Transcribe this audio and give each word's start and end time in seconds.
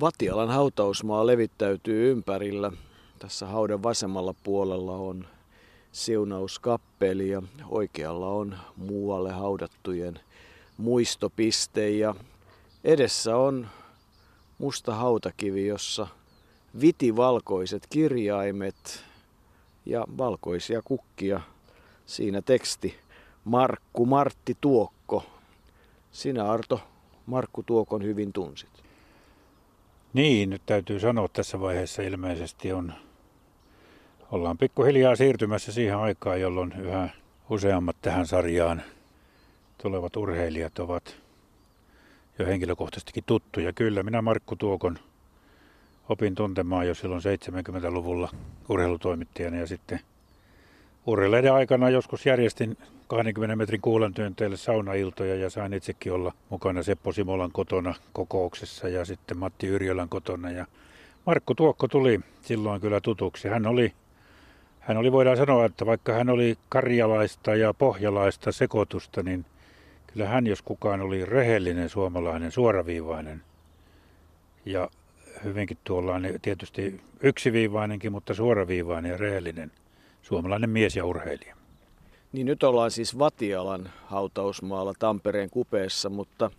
Vatialan 0.00 0.48
hautausmaa 0.48 1.26
levittäytyy 1.26 2.10
ympärillä. 2.10 2.72
Tässä 3.18 3.46
haudan 3.46 3.82
vasemmalla 3.82 4.34
puolella 4.44 4.92
on 4.92 5.26
siunauskappeli 5.92 7.28
ja 7.28 7.42
oikealla 7.68 8.28
on 8.28 8.56
muualle 8.76 9.32
haudattujen 9.32 10.20
muistopiste 10.76 11.90
ja 11.90 12.14
edessä 12.84 13.36
on 13.36 13.68
musta 14.58 14.94
hautakivi, 14.94 15.66
jossa 15.66 16.06
vitivalkoiset 16.80 17.86
kirjaimet 17.90 19.04
ja 19.86 20.04
valkoisia 20.18 20.82
kukkia. 20.84 21.40
Siinä 22.06 22.42
teksti 22.42 22.94
Markku 23.44 24.06
Martti 24.06 24.56
Tuokko. 24.60 25.24
Sinä 26.12 26.50
Arto 26.52 26.80
Markku 27.26 27.62
Tuokon 27.62 28.02
hyvin 28.02 28.32
tunsit. 28.32 28.81
Niin, 30.12 30.50
nyt 30.50 30.62
täytyy 30.66 31.00
sanoa 31.00 31.28
tässä 31.28 31.60
vaiheessa 31.60 32.02
ilmeisesti 32.02 32.72
on, 32.72 32.92
ollaan 34.30 34.58
pikkuhiljaa 34.58 35.16
siirtymässä 35.16 35.72
siihen 35.72 35.96
aikaan, 35.96 36.40
jolloin 36.40 36.72
yhä 36.78 37.08
useammat 37.50 37.96
tähän 38.02 38.26
sarjaan 38.26 38.82
tulevat 39.78 40.16
urheilijat 40.16 40.78
ovat 40.78 41.16
jo 42.38 42.46
henkilökohtaisestikin 42.46 43.24
tuttuja. 43.26 43.72
Kyllä, 43.72 44.02
minä 44.02 44.22
Markku 44.22 44.56
Tuokon 44.56 44.98
opin 46.08 46.34
tuntemaan 46.34 46.88
jo 46.88 46.94
silloin 46.94 47.22
70-luvulla 47.22 48.30
urheilutoimittajana 48.68 49.56
ja 49.56 49.66
sitten 49.66 50.00
urheileiden 51.06 51.52
aikana 51.52 51.90
joskus 51.90 52.26
järjestin 52.26 52.76
20 53.06 53.56
metrin 53.56 53.80
kuulantyönteille 53.80 54.56
saunailtoja 54.56 55.34
ja 55.34 55.50
sain 55.50 55.72
itsekin 55.72 56.12
olla 56.12 56.32
mukana 56.50 56.82
Seppo 56.82 57.12
Simolan 57.12 57.52
kotona 57.52 57.94
kokouksessa 58.12 58.88
ja 58.88 59.04
sitten 59.04 59.38
Matti 59.38 59.66
Yrjölän 59.66 60.08
kotona. 60.08 60.50
Ja 60.50 60.66
Markku 61.26 61.54
Tuokko 61.54 61.88
tuli 61.88 62.20
silloin 62.42 62.80
kyllä 62.80 63.00
tutuksi. 63.00 63.48
Hän 63.48 63.66
oli, 63.66 63.92
hän 64.80 64.96
oli, 64.96 65.12
voidaan 65.12 65.36
sanoa, 65.36 65.64
että 65.64 65.86
vaikka 65.86 66.12
hän 66.12 66.30
oli 66.30 66.58
karjalaista 66.68 67.54
ja 67.54 67.74
pohjalaista 67.74 68.52
sekoitusta, 68.52 69.22
niin 69.22 69.44
kyllä 70.06 70.28
hän 70.28 70.46
jos 70.46 70.62
kukaan 70.62 71.00
oli 71.00 71.24
rehellinen 71.24 71.88
suomalainen, 71.88 72.50
suoraviivainen 72.50 73.42
ja 74.64 74.88
hyvinkin 75.44 75.78
tuollainen 75.84 76.40
tietysti 76.40 77.00
yksiviivainenkin, 77.20 78.12
mutta 78.12 78.34
suoraviivainen 78.34 79.10
ja 79.10 79.18
rehellinen 79.18 79.72
suomalainen 80.22 80.70
mies 80.70 80.96
ja 80.96 81.04
urheilija. 81.04 81.56
Niin 82.32 82.46
nyt 82.46 82.62
ollaan 82.62 82.90
siis 82.90 83.18
Vatialan 83.18 83.90
hautausmaalla 84.06 84.94
Tampereen 84.98 85.50
kupeessa, 85.50 86.10
mutta 86.10 86.50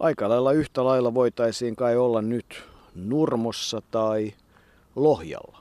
aika 0.00 0.28
lailla 0.28 0.52
yhtä 0.52 0.84
lailla 0.84 1.14
voitaisiin 1.14 1.76
kai 1.76 1.96
olla 1.96 2.22
nyt 2.22 2.62
Nurmossa 2.94 3.82
tai 3.90 4.34
Lohjalla. 4.96 5.58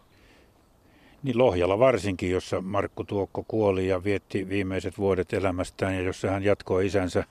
Niin 1.24 1.38
Lohjalla 1.38 1.80
varsinkin, 1.80 2.32
jossa 2.32 2.62
Markku 2.62 3.04
Tuokko 3.04 3.44
kuoli 3.48 3.88
ja 3.88 4.04
vietti 4.04 4.50
viimeiset 4.50 4.98
vuodet 4.98 5.34
elämästään 5.34 5.96
ja 5.96 6.02
jossa 6.02 6.32
hän 6.32 6.44
jatkoi 6.44 6.86
isänsä 6.86 7.24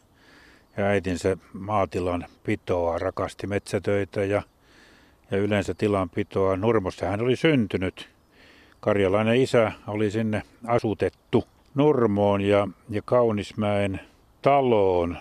ja 0.77 0.85
äitinsä 0.85 1.37
maatilan 1.53 2.27
pitoa, 2.45 2.99
rakasti 2.99 3.47
metsätöitä 3.47 4.25
ja, 4.25 4.43
ja 5.31 5.39
yleensä 5.39 5.75
tilanpitoa. 5.75 6.57
Nurmossa 6.57 7.07
hän 7.07 7.21
oli 7.21 7.37
syntynyt. 7.37 8.16
Karjalainen 8.81 9.37
isä 9.37 9.73
oli 9.87 10.11
sinne 10.11 10.43
asutettu 10.67 11.45
Nurmoon 11.75 12.41
ja, 12.41 12.69
ja 12.91 13.03
Kaunismäen 13.03 14.01
taloon. 14.43 15.17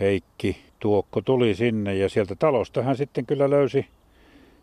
Heikki 0.00 0.56
Tuokko 0.78 1.20
tuli 1.20 1.54
sinne 1.54 1.94
ja 1.94 2.08
sieltä 2.08 2.34
talosta 2.34 2.82
hän 2.82 2.96
sitten 2.96 3.26
kyllä 3.26 3.50
löysi 3.50 3.86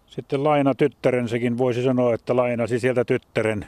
sitten 0.07 0.43
Laina 0.43 0.75
tyttärensäkin. 0.75 1.57
Voisi 1.57 1.83
sanoa, 1.83 2.13
että 2.13 2.35
lainasi 2.35 2.79
sieltä 2.79 3.05
tyttären 3.05 3.65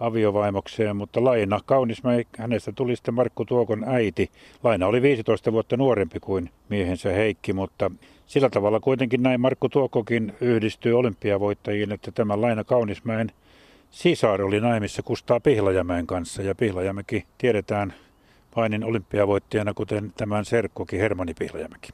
aviovaimokseen, 0.00 0.96
mutta 0.96 1.24
Laina 1.24 1.60
Kaunismäen, 1.66 2.24
hänestä 2.38 2.72
tuli 2.72 2.96
sitten 2.96 3.14
Markku 3.14 3.44
Tuokon 3.44 3.84
äiti. 3.88 4.30
Laina 4.62 4.86
oli 4.86 5.02
15 5.02 5.52
vuotta 5.52 5.76
nuorempi 5.76 6.20
kuin 6.20 6.50
miehensä 6.68 7.10
Heikki, 7.10 7.52
mutta 7.52 7.90
sillä 8.26 8.50
tavalla 8.50 8.80
kuitenkin 8.80 9.22
näin 9.22 9.40
Markku 9.40 9.68
Tuokkokin 9.68 10.32
yhdistyy 10.40 10.98
olympiavoittajiin, 10.98 11.92
että 11.92 12.12
tämä 12.12 12.40
Laina 12.40 12.64
Kaunismäen 12.64 13.32
sisar 13.90 14.42
oli 14.42 14.60
naimissa 14.60 15.02
Kustaa 15.02 15.40
Pihlajamäen 15.40 16.06
kanssa 16.06 16.42
ja 16.42 16.54
Pihlajamäki 16.54 17.26
tiedetään 17.38 17.94
painin 18.54 18.84
olympiavoittajana, 18.84 19.74
kuten 19.74 20.12
tämän 20.16 20.44
serkkokin 20.44 21.00
Hermani 21.00 21.34
Pihlajamäki. 21.34 21.88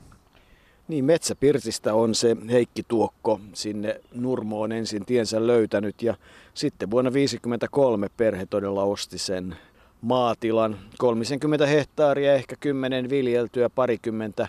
Niin, 0.89 1.05
Metsäpirtistä 1.05 1.95
on 1.95 2.15
se 2.15 2.37
Heikki 2.51 2.83
Tuokko 2.89 3.41
sinne 3.53 4.01
Nurmoon 4.15 4.73
ensin 4.73 5.07
tiensä 5.07 5.47
löytänyt 5.47 6.03
ja 6.03 6.15
sitten 6.55 6.91
vuonna 6.91 7.11
1953 7.11 8.09
perhe 8.17 8.47
todella 8.47 8.85
osti 8.85 9.19
sen 9.19 9.57
maatilan. 10.01 10.79
30 10.99 11.67
hehtaaria, 11.67 12.35
ehkä 12.35 12.57
10 12.61 13.11
viljeltyä, 13.11 13.71
parikymmentä 13.71 14.49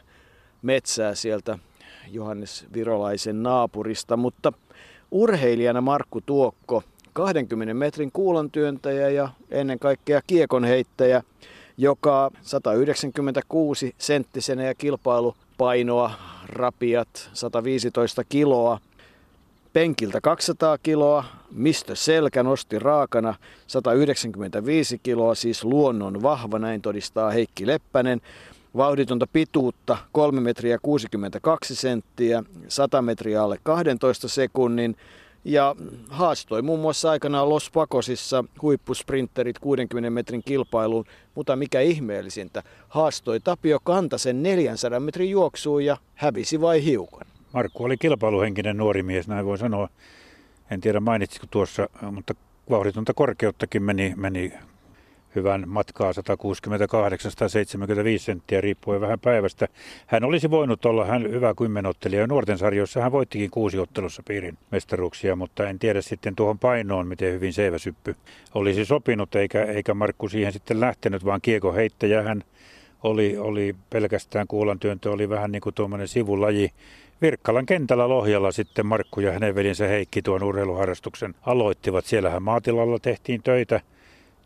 metsää 0.62 1.16
sieltä 1.16 1.60
Johannes 2.12 2.66
Virolaisen 2.74 3.44
naapurista, 3.44 4.18
mutta 4.18 4.54
urheilijana 5.12 5.82
Markku 5.82 6.22
Tuokko 6.22 6.84
20 7.14 7.74
metrin 7.74 8.12
kuulantyöntäjä 8.12 9.10
ja 9.10 9.30
ennen 9.52 9.80
kaikkea 9.80 10.22
kiekonheittäjä, 10.28 11.24
joka 11.78 12.32
196 12.42 13.96
senttisenä 13.98 14.64
ja 14.64 14.76
kilpailupainoa 14.76 16.12
rapiat 16.46 17.30
115 17.34 18.24
kiloa. 18.24 18.80
Penkiltä 19.74 20.22
200 20.22 20.78
kiloa, 20.78 21.24
mistä 21.52 21.96
selkä 21.96 22.44
nosti 22.44 22.80
raakana 22.80 23.36
195 23.68 25.00
kiloa, 25.04 25.36
siis 25.36 25.64
luonnon 25.64 26.22
vahva, 26.22 26.60
näin 26.60 26.82
todistaa 26.82 27.32
Heikki 27.32 27.68
Leppänen. 27.68 28.22
Vauhditonta 28.78 29.28
pituutta 29.34 29.98
3 30.12 30.42
metriä 30.42 30.78
62 30.82 31.76
senttiä, 31.76 32.44
100 32.68 33.02
metriä 33.02 33.44
alle 33.44 33.58
12 33.64 34.28
sekunnin, 34.28 34.96
ja 35.46 35.76
haastoi 36.10 36.62
muun 36.62 36.80
muassa 36.80 37.12
aikanaan 37.12 37.50
Los 37.50 37.72
Pacosissa 37.72 38.44
huippusprinterit 38.62 39.60
60 39.60 40.10
metrin 40.10 40.44
kilpailuun, 40.46 41.06
mutta 41.36 41.56
mikä 41.56 41.80
ihmeellisintä, 41.80 42.64
haastoi 42.90 43.40
Tapio 43.40 43.80
Kantasen 43.84 44.44
400 44.44 45.00
metrin 45.00 45.30
juoksuun 45.30 45.86
ja 45.86 45.98
hävisi 46.16 46.62
vai 46.62 46.84
hiukan. 46.84 47.28
Markku 47.54 47.84
oli 47.84 47.98
kilpailuhenkinen 47.98 48.78
nuori 48.78 49.04
mies, 49.04 49.28
näin 49.28 49.46
voi 49.46 49.58
sanoa. 49.58 49.90
En 50.72 50.82
tiedä 50.82 51.00
mainitsiko 51.00 51.48
tuossa, 51.52 51.90
mutta 52.12 52.36
vauhditonta 52.70 53.14
korkeuttakin 53.14 53.84
meni, 53.84 54.14
meni 54.16 54.54
hyvän 55.36 55.64
matkaa 55.68 56.12
168-175 56.12 56.16
senttiä 58.18 58.62
riippuen 58.62 59.02
vähän 59.02 59.20
päivästä. 59.20 59.68
Hän 60.08 60.24
olisi 60.24 60.50
voinut 60.50 60.86
olla 60.86 61.06
hän 61.06 61.32
hyvä 61.32 61.54
kymmenottelija. 61.58 62.28
Nuorten 62.28 62.58
sarjoissa 62.58 63.02
hän 63.02 63.12
voittikin 63.12 63.50
kuusi 63.52 63.80
ottelussa 63.80 64.24
piirin 64.28 64.58
mestaruuksia, 64.72 65.36
mutta 65.36 65.70
en 65.70 65.80
tiedä 65.80 66.02
sitten 66.02 66.36
tuohon 66.36 66.60
painoon, 66.60 67.08
miten 67.08 67.34
hyvin 67.34 67.54
seiväsyppy 67.54 68.16
olisi 68.54 68.86
sopinut, 68.86 69.36
eikä, 69.36 69.64
eikä 69.64 69.94
Markku 69.94 70.30
siihen 70.30 70.54
sitten 70.54 70.80
lähtenyt, 70.80 71.26
vaan 71.26 71.42
kieko 71.42 71.74
heittäjä 71.74 72.22
hän 72.22 72.44
oli, 73.04 73.38
oli 73.38 73.76
pelkästään 73.90 74.48
kuulantyöntö, 74.48 75.12
oli 75.12 75.30
vähän 75.30 75.52
niin 75.52 75.62
kuin 75.62 75.76
tuommoinen 75.76 76.08
sivulaji. 76.08 76.72
Virkkalan 77.22 77.66
kentällä 77.66 78.10
Lohjalla 78.10 78.52
sitten 78.52 78.86
Markku 78.86 79.20
ja 79.20 79.32
hänen 79.32 79.56
velinsä 79.56 79.88
Heikki 79.88 80.22
tuon 80.22 80.44
urheiluharrastuksen 80.44 81.36
aloittivat. 81.42 82.06
Siellähän 82.06 82.44
maatilalla 82.44 83.00
tehtiin 83.00 83.44
töitä 83.44 83.82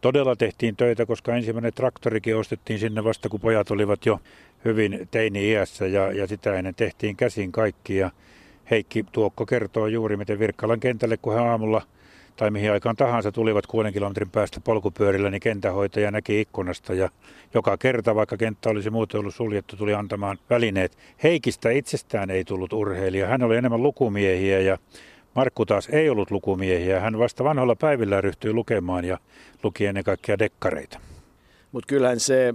todella 0.01 0.35
tehtiin 0.35 0.75
töitä, 0.75 1.05
koska 1.05 1.35
ensimmäinen 1.35 1.73
traktorikin 1.73 2.37
ostettiin 2.37 2.79
sinne 2.79 3.03
vasta, 3.03 3.29
kun 3.29 3.39
pojat 3.39 3.71
olivat 3.71 4.05
jo 4.05 4.19
hyvin 4.65 5.07
teini-iässä 5.11 5.87
ja, 5.87 6.11
ja 6.11 6.27
sitä 6.27 6.53
ennen 6.53 6.75
tehtiin 6.75 7.15
käsin 7.15 7.51
kaikki. 7.51 7.97
Ja 7.97 8.11
Heikki 8.71 9.05
Tuokko 9.11 9.45
kertoo 9.45 9.87
juuri, 9.87 10.17
miten 10.17 10.39
Virkkalan 10.39 10.79
kentälle, 10.79 11.17
kun 11.17 11.33
he 11.33 11.39
aamulla 11.39 11.81
tai 12.35 12.51
mihin 12.51 12.71
aikaan 12.71 12.95
tahansa 12.95 13.31
tulivat 13.31 13.67
kuuden 13.67 13.93
kilometrin 13.93 14.29
päästä 14.29 14.59
polkupyörillä, 14.59 15.29
niin 15.29 15.41
kentähoitaja 15.41 16.11
näki 16.11 16.41
ikkunasta 16.41 16.93
ja 16.93 17.09
joka 17.53 17.77
kerta, 17.77 18.15
vaikka 18.15 18.37
kenttä 18.37 18.69
olisi 18.69 18.89
muuten 18.89 19.19
ollut 19.19 19.35
suljettu, 19.35 19.77
tuli 19.77 19.93
antamaan 19.93 20.37
välineet. 20.49 20.97
Heikistä 21.23 21.69
itsestään 21.69 22.29
ei 22.29 22.43
tullut 22.43 22.73
urheilija. 22.73 23.27
Hän 23.27 23.43
oli 23.43 23.57
enemmän 23.57 23.83
lukumiehiä 23.83 24.59
ja 24.59 24.77
Markku 25.37 25.65
taas 25.65 25.89
ei 25.89 26.09
ollut 26.09 26.31
lukumiehiä. 26.31 26.99
Hän 26.99 27.19
vasta 27.19 27.43
vanhoilla 27.43 27.75
päivillä 27.75 28.21
ryhtyi 28.21 28.53
lukemaan 28.53 29.05
ja 29.05 29.17
luki 29.63 29.85
ennen 29.85 30.03
kaikkea 30.03 30.39
dekkareita. 30.39 30.99
Mutta 31.71 31.87
kyllähän 31.87 32.19
se 32.19 32.53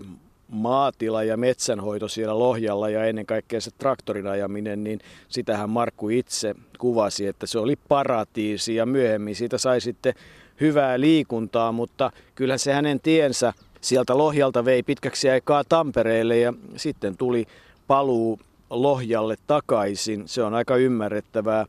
maatila 0.48 1.22
ja 1.22 1.36
metsänhoito 1.36 2.08
siellä 2.08 2.38
Lohjalla 2.38 2.88
ja 2.88 3.04
ennen 3.04 3.26
kaikkea 3.26 3.60
se 3.60 3.70
traktorin 3.78 4.26
ajaminen, 4.26 4.84
niin 4.84 5.00
sitähän 5.28 5.70
Markku 5.70 6.08
itse 6.08 6.54
kuvasi, 6.78 7.26
että 7.26 7.46
se 7.46 7.58
oli 7.58 7.76
paratiisi 7.88 8.74
ja 8.74 8.86
myöhemmin 8.86 9.36
siitä 9.36 9.58
sai 9.58 9.80
sitten 9.80 10.14
hyvää 10.60 11.00
liikuntaa, 11.00 11.72
mutta 11.72 12.10
kyllähän 12.34 12.58
se 12.58 12.72
hänen 12.72 13.00
tiensä 13.00 13.52
sieltä 13.80 14.18
Lohjalta 14.18 14.64
vei 14.64 14.82
pitkäksi 14.82 15.30
aikaa 15.30 15.64
Tampereelle 15.64 16.38
ja 16.38 16.52
sitten 16.76 17.16
tuli 17.16 17.46
paluu 17.86 18.40
Lohjalle 18.70 19.36
takaisin. 19.46 20.28
Se 20.28 20.42
on 20.42 20.54
aika 20.54 20.76
ymmärrettävää. 20.76 21.66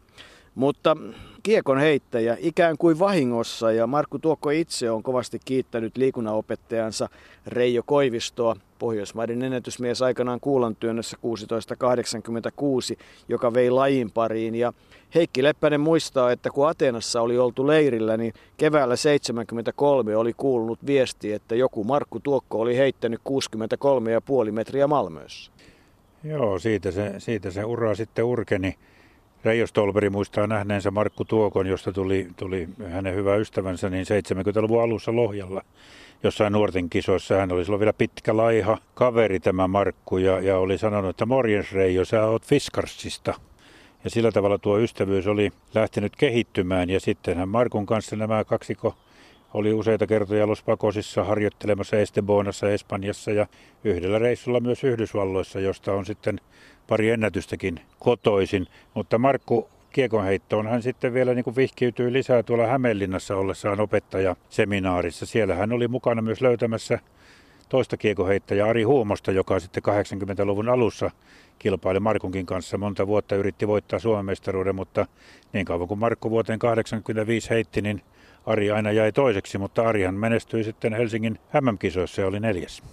Mutta 0.56 0.98
kiekon 1.44 1.78
heittäjä 1.78 2.38
ikään 2.40 2.78
kuin 2.78 3.00
vahingossa 3.00 3.72
ja 3.72 3.88
Markku 3.88 4.20
Tuokko 4.20 4.50
itse 4.50 4.92
on 4.92 5.04
kovasti 5.04 5.40
kiittänyt 5.46 5.98
liikunnanopettajansa 5.98 7.10
Reijo 7.48 7.84
Koivistoa, 7.86 8.56
Pohjoismaiden 8.80 9.42
ennätysmies 9.42 10.02
aikanaan 10.02 10.40
kuulantyönnössä 10.40 11.18
1686, 11.22 12.98
joka 13.30 13.54
vei 13.54 13.70
lajin 13.70 14.12
pariin. 14.12 14.56
Ja 14.56 14.74
Heikki 15.16 15.44
Leppänen 15.44 15.82
muistaa, 15.82 16.32
että 16.32 16.50
kun 16.50 16.70
Atenassa 16.70 17.22
oli 17.22 17.38
oltu 17.38 17.68
leirillä, 17.68 18.18
niin 18.18 18.34
keväällä 18.58 18.96
73 18.96 20.16
oli 20.16 20.34
kuulunut 20.38 20.86
viesti, 20.86 21.34
että 21.34 21.56
joku 21.56 21.84
Markku 21.84 22.20
Tuokko 22.20 22.60
oli 22.60 22.78
heittänyt 22.78 23.22
63,5 24.46 24.52
metriä 24.52 24.88
Malmössä. 24.88 25.52
Joo, 26.24 26.60
siitä 26.60 26.92
se, 26.92 27.14
siitä 27.18 27.52
se 27.52 27.66
ura 27.66 27.96
sitten 27.96 28.26
urkeni. 28.26 28.76
Reijo 29.44 29.68
Stolberi 29.68 30.10
muistaa 30.10 30.48
nähneensä 30.48 30.92
Markku 30.92 31.26
Tuokon, 31.26 31.68
josta 31.68 31.94
tuli, 31.94 32.28
tuli 32.38 32.68
hänen 32.90 33.16
hyvä 33.16 33.36
ystävänsä, 33.36 33.90
niin 33.90 34.06
70-luvun 34.06 34.84
alussa 34.84 35.16
Lohjalla 35.16 35.62
jossain 36.24 36.54
nuorten 36.54 36.90
kisoissa. 36.90 37.36
Hän 37.36 37.52
oli 37.52 37.64
silloin 37.66 37.80
vielä 37.80 37.94
pitkä 37.94 38.38
laiha 38.38 38.78
kaveri 38.94 39.40
tämä 39.40 39.68
Markku 39.68 40.18
ja, 40.18 40.40
ja 40.40 40.58
oli 40.58 40.78
sanonut, 40.78 41.10
että 41.10 41.26
morjens 41.26 41.72
Reijo, 41.72 42.06
sä 42.06 42.26
oot 42.26 42.46
Fiskarsista. 42.46 43.34
Ja 44.04 44.10
sillä 44.10 44.32
tavalla 44.32 44.58
tuo 44.58 44.80
ystävyys 44.80 45.28
oli 45.28 45.52
lähtenyt 45.74 46.16
kehittymään 46.16 46.90
ja 46.90 47.00
sitten 47.00 47.38
hän 47.38 47.50
Markun 47.50 47.86
kanssa 47.86 48.16
nämä 48.16 48.44
kaksiko 48.44 48.96
oli 49.54 49.74
useita 49.74 50.08
kertoja 50.08 50.48
Los 50.48 50.64
Pacosissa 50.64 51.24
harjoittelemassa 51.24 51.98
Estebonassa 51.98 52.70
Espanjassa 52.70 53.32
ja 53.32 53.48
yhdellä 53.84 54.20
reissulla 54.20 54.60
myös 54.60 54.84
Yhdysvalloissa, 54.84 55.60
josta 55.60 55.94
on 55.94 56.06
sitten 56.06 56.40
pari 56.88 57.10
ennätystäkin 57.10 57.80
kotoisin. 58.00 58.68
Mutta 58.94 59.18
Markku 59.18 59.70
kiekonheittoon 59.92 60.68
hän 60.68 60.82
sitten 60.82 61.14
vielä 61.14 61.34
niin 61.34 61.44
kuin 61.44 61.56
vihkiytyi 61.56 62.14
lisää 62.14 62.44
tuolla 62.44 62.68
Hämeenlinnassa 62.68 63.36
ollessaan 63.36 63.80
opettajaseminaarissa. 63.80 65.26
Siellä 65.26 65.56
hän 65.56 65.72
oli 65.72 65.88
mukana 65.88 66.22
myös 66.22 66.42
löytämässä 66.42 67.00
toista 67.70 67.98
kiekoheittäjää 67.98 68.68
Ari 68.68 68.84
Huumosta, 68.84 69.32
joka 69.32 69.60
sitten 69.60 69.84
80-luvun 69.84 70.70
alussa 70.70 71.12
kilpaili 71.60 72.00
Markunkin 72.00 72.46
kanssa. 72.46 72.78
Monta 72.78 73.08
vuotta 73.08 73.36
yritti 73.36 73.68
voittaa 73.68 74.00
Suomen 74.00 74.26
mestaruuden, 74.26 74.76
mutta 74.76 75.06
niin 75.54 75.66
kauan 75.66 75.88
kuin 75.88 76.00
Markku 76.00 76.30
vuoteen 76.30 76.60
85 76.60 77.50
heitti, 77.50 77.82
niin 77.82 78.02
Ari 78.46 78.72
aina 78.72 78.92
jäi 78.92 79.12
toiseksi, 79.12 79.58
mutta 79.58 79.88
Arihan 79.88 80.16
menestyi 80.16 80.64
sitten 80.64 80.94
Helsingin 80.94 81.40
MM-kisoissa 81.62 82.22
ja 82.22 82.28
oli 82.28 82.40
neljäs. 82.40 82.84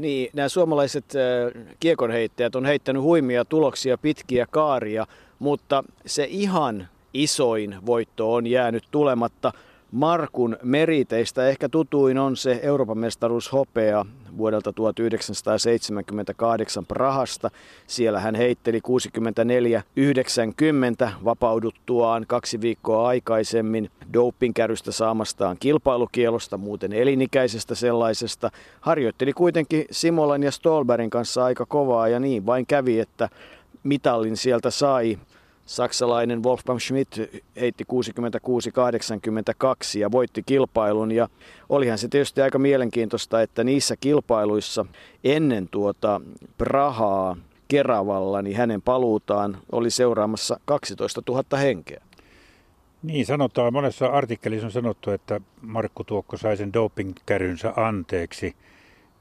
Niin, 0.00 0.30
nämä 0.32 0.48
suomalaiset 0.48 1.04
äh, 1.16 1.62
kiekonheittäjät 1.80 2.54
on 2.54 2.64
heittänyt 2.64 3.02
huimia 3.02 3.44
tuloksia, 3.44 3.98
pitkiä 3.98 4.46
kaaria, 4.50 5.06
mutta 5.38 5.84
se 6.06 6.26
ihan 6.30 6.88
isoin 7.14 7.76
voitto 7.86 8.34
on 8.34 8.46
jäänyt 8.46 8.84
tulematta. 8.90 9.52
Markun 9.92 10.56
meriteistä 10.62 11.48
ehkä 11.48 11.68
tutuin 11.68 12.18
on 12.18 12.36
se 12.36 12.60
Euroopan 12.62 12.98
mestaruus 12.98 13.52
hopea 13.52 14.06
vuodelta 14.36 14.72
1978 14.72 16.86
Prahasta. 16.86 17.50
Siellä 17.86 18.20
hän 18.20 18.34
heitteli 18.34 18.80
64-90 21.06 21.10
vapauduttuaan 21.24 22.24
kaksi 22.28 22.60
viikkoa 22.60 23.08
aikaisemmin 23.08 23.90
dopingkärystä 24.12 24.92
saamastaan 24.92 25.56
kilpailukielosta, 25.60 26.58
muuten 26.58 26.92
elinikäisestä 26.92 27.74
sellaisesta. 27.74 28.50
Harjoitteli 28.80 29.32
kuitenkin 29.32 29.84
Simolan 29.90 30.42
ja 30.42 30.50
Stolberin 30.50 31.10
kanssa 31.10 31.44
aika 31.44 31.66
kovaa 31.66 32.08
ja 32.08 32.20
niin 32.20 32.46
vain 32.46 32.66
kävi, 32.66 33.00
että 33.00 33.28
mitallin 33.82 34.36
sieltä 34.36 34.70
sai 34.70 35.18
saksalainen 35.70 36.42
Wolfgang 36.42 36.78
Schmidt 36.78 37.20
heitti 37.60 37.84
66-82 39.94 39.98
ja 39.98 40.10
voitti 40.12 40.42
kilpailun. 40.46 41.12
Ja 41.12 41.28
olihan 41.68 41.98
se 41.98 42.08
tietysti 42.08 42.40
aika 42.42 42.58
mielenkiintoista, 42.58 43.42
että 43.42 43.64
niissä 43.64 43.96
kilpailuissa 43.96 44.86
ennen 45.24 45.68
tuota 45.68 46.20
Prahaa 46.58 47.36
Keravalla, 47.68 48.42
niin 48.42 48.56
hänen 48.56 48.82
paluutaan 48.82 49.58
oli 49.72 49.90
seuraamassa 49.90 50.60
12 50.64 51.22
000 51.28 51.58
henkeä. 51.58 52.02
Niin 53.02 53.26
sanotaan, 53.26 53.72
monessa 53.72 54.06
artikkelissa 54.06 54.66
on 54.66 54.72
sanottu, 54.72 55.10
että 55.10 55.40
Markku 55.62 56.04
Tuokko 56.04 56.36
sai 56.36 56.56
sen 56.56 56.72
dopingkärynsä 56.72 57.72
anteeksi. 57.76 58.56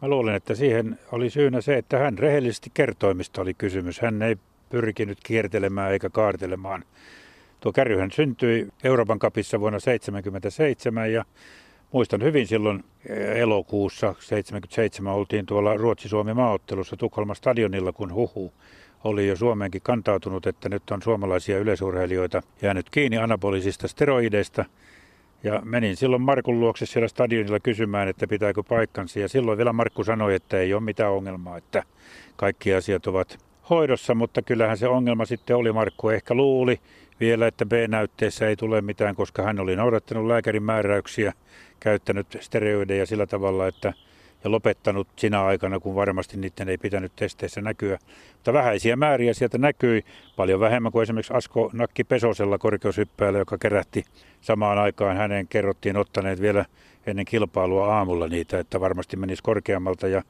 Mä 0.02 0.08
luulen, 0.08 0.36
että 0.36 0.56
siihen 0.56 1.00
oli 1.12 1.30
syynä 1.30 1.62
se, 1.62 1.78
että 1.78 1.98
hän 1.98 2.18
rehellisesti 2.18 2.72
kertoi, 2.74 3.14
mistä 3.14 3.42
oli 3.42 3.54
kysymys. 3.54 4.00
Hän 4.00 4.22
ei 4.22 4.38
pyrkinyt 4.70 5.18
kiertelemään 5.24 5.92
eikä 5.92 6.10
kaartelemaan. 6.10 6.84
Tuo 7.60 7.72
kärryhän 7.72 8.12
syntyi 8.12 8.68
Euroopan 8.84 9.20
kapissa 9.20 9.60
vuonna 9.60 9.80
1977 9.80 11.14
ja 11.14 11.26
muistan 11.92 12.24
hyvin 12.24 12.48
silloin 12.48 12.84
elokuussa 13.36 14.16
77 14.20 15.14
oltiin 15.14 15.46
tuolla 15.46 15.78
Ruotsi-Suomi 15.78 16.34
maaottelussa 16.34 16.98
Tukholman 16.98 17.36
stadionilla, 17.36 17.92
kun 17.92 18.14
huhu 18.14 18.54
oli 19.04 19.28
jo 19.28 19.36
Suomeenkin 19.36 19.82
kantautunut, 19.82 20.48
että 20.48 20.70
nyt 20.70 20.92
on 20.92 21.02
suomalaisia 21.02 21.60
yleisurheilijoita 21.60 22.42
jäänyt 22.62 22.90
kiinni 22.90 23.18
anabolisista 23.18 23.88
steroideista. 23.88 24.66
Ja 25.44 25.62
menin 25.66 25.96
silloin 25.96 26.22
Markun 26.22 26.60
luokse 26.60 26.86
siellä 26.86 27.08
stadionilla 27.08 27.60
kysymään, 27.60 28.08
että 28.08 28.28
pitääkö 28.28 28.64
paikkansa. 28.64 29.20
Ja 29.20 29.28
silloin 29.28 29.58
vielä 29.58 29.74
Markku 29.74 30.04
sanoi, 30.04 30.36
että 30.36 30.58
ei 30.58 30.74
ole 30.74 30.84
mitään 30.84 31.12
ongelmaa, 31.12 31.58
että 31.58 31.84
kaikki 32.36 32.74
asiat 32.74 33.08
ovat 33.08 33.49
hoidossa, 33.70 34.16
mutta 34.16 34.42
kyllähän 34.42 34.78
se 34.78 34.88
ongelma 34.88 35.26
sitten 35.26 35.56
oli, 35.56 35.72
Markku 35.72 36.10
ehkä 36.10 36.34
luuli 36.34 36.80
vielä, 37.20 37.48
että 37.48 37.66
B-näytteessä 37.66 38.48
ei 38.48 38.56
tule 38.56 38.82
mitään, 38.82 39.16
koska 39.16 39.44
hän 39.44 39.60
oli 39.60 39.76
noudattanut 39.76 40.28
lääkärin 40.28 40.64
määräyksiä, 40.64 41.34
käyttänyt 41.80 42.28
steroideja 42.40 43.06
sillä 43.06 43.26
tavalla, 43.26 43.68
että 43.68 43.94
ja 44.44 44.52
lopettanut 44.52 45.08
sinä 45.16 45.46
aikana, 45.46 45.80
kun 45.80 45.96
varmasti 45.96 46.38
niiden 46.38 46.70
ei 46.70 46.78
pitänyt 46.78 47.12
testeissä 47.16 47.62
näkyä. 47.62 47.98
Mutta 48.34 48.54
vähäisiä 48.54 48.96
määriä 48.96 49.34
sieltä 49.34 49.58
näkyi, 49.58 50.06
paljon 50.36 50.60
vähemmän 50.60 50.92
kuin 50.92 51.04
esimerkiksi 51.04 51.34
Asko 51.34 51.70
Nakki 51.74 52.04
Pesosella 52.04 52.58
korkeushyppäällä, 52.58 53.40
joka 53.40 53.58
kerätti 53.58 54.04
samaan 54.42 54.78
aikaan. 54.78 55.18
Hänen 55.18 55.48
kerrottiin 55.48 55.98
ottaneet 55.98 56.42
vielä 56.42 56.66
ennen 57.06 57.26
kilpailua 57.26 57.96
aamulla 57.96 58.28
niitä, 58.28 58.60
että 58.60 58.80
varmasti 58.80 59.18
menisi 59.18 59.44
korkeammalta. 59.44 60.08
Ja 60.08 60.24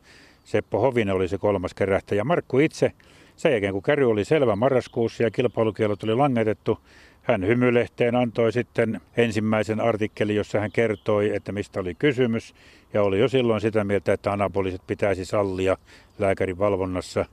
Seppo 0.45 0.79
Hovinen 0.79 1.15
oli 1.15 1.27
se 1.27 1.37
kolmas 1.37 1.73
kerähtäjä. 1.73 2.23
Markku 2.23 2.59
itse 2.59 2.91
sen 3.39 3.51
jälkeen 3.51 3.73
kun 3.73 3.83
käry 3.83 4.09
oli 4.09 4.25
selvä 4.25 4.55
marraskuussa 4.55 5.23
ja 5.23 5.31
kilpailukielot 5.31 6.03
oli 6.03 6.15
langetettu, 6.15 6.79
hän 7.21 7.47
hymylehteen 7.47 8.15
antoi 8.15 8.51
sitten 8.51 9.01
ensimmäisen 9.17 9.81
artikkelin, 9.81 10.35
jossa 10.35 10.59
hän 10.59 10.71
kertoi, 10.71 11.35
että 11.35 11.51
mistä 11.51 11.79
oli 11.79 11.95
kysymys. 11.95 12.53
Ja 12.93 13.03
oli 13.03 13.19
jo 13.19 13.27
silloin 13.27 13.61
sitä 13.61 13.83
mieltä, 13.83 14.13
että 14.13 14.31
anapoliset 14.31 14.81
pitäisi 14.87 15.25
sallia 15.25 15.77
lääkärin 16.19 16.57
valvonnassa. 16.57 17.25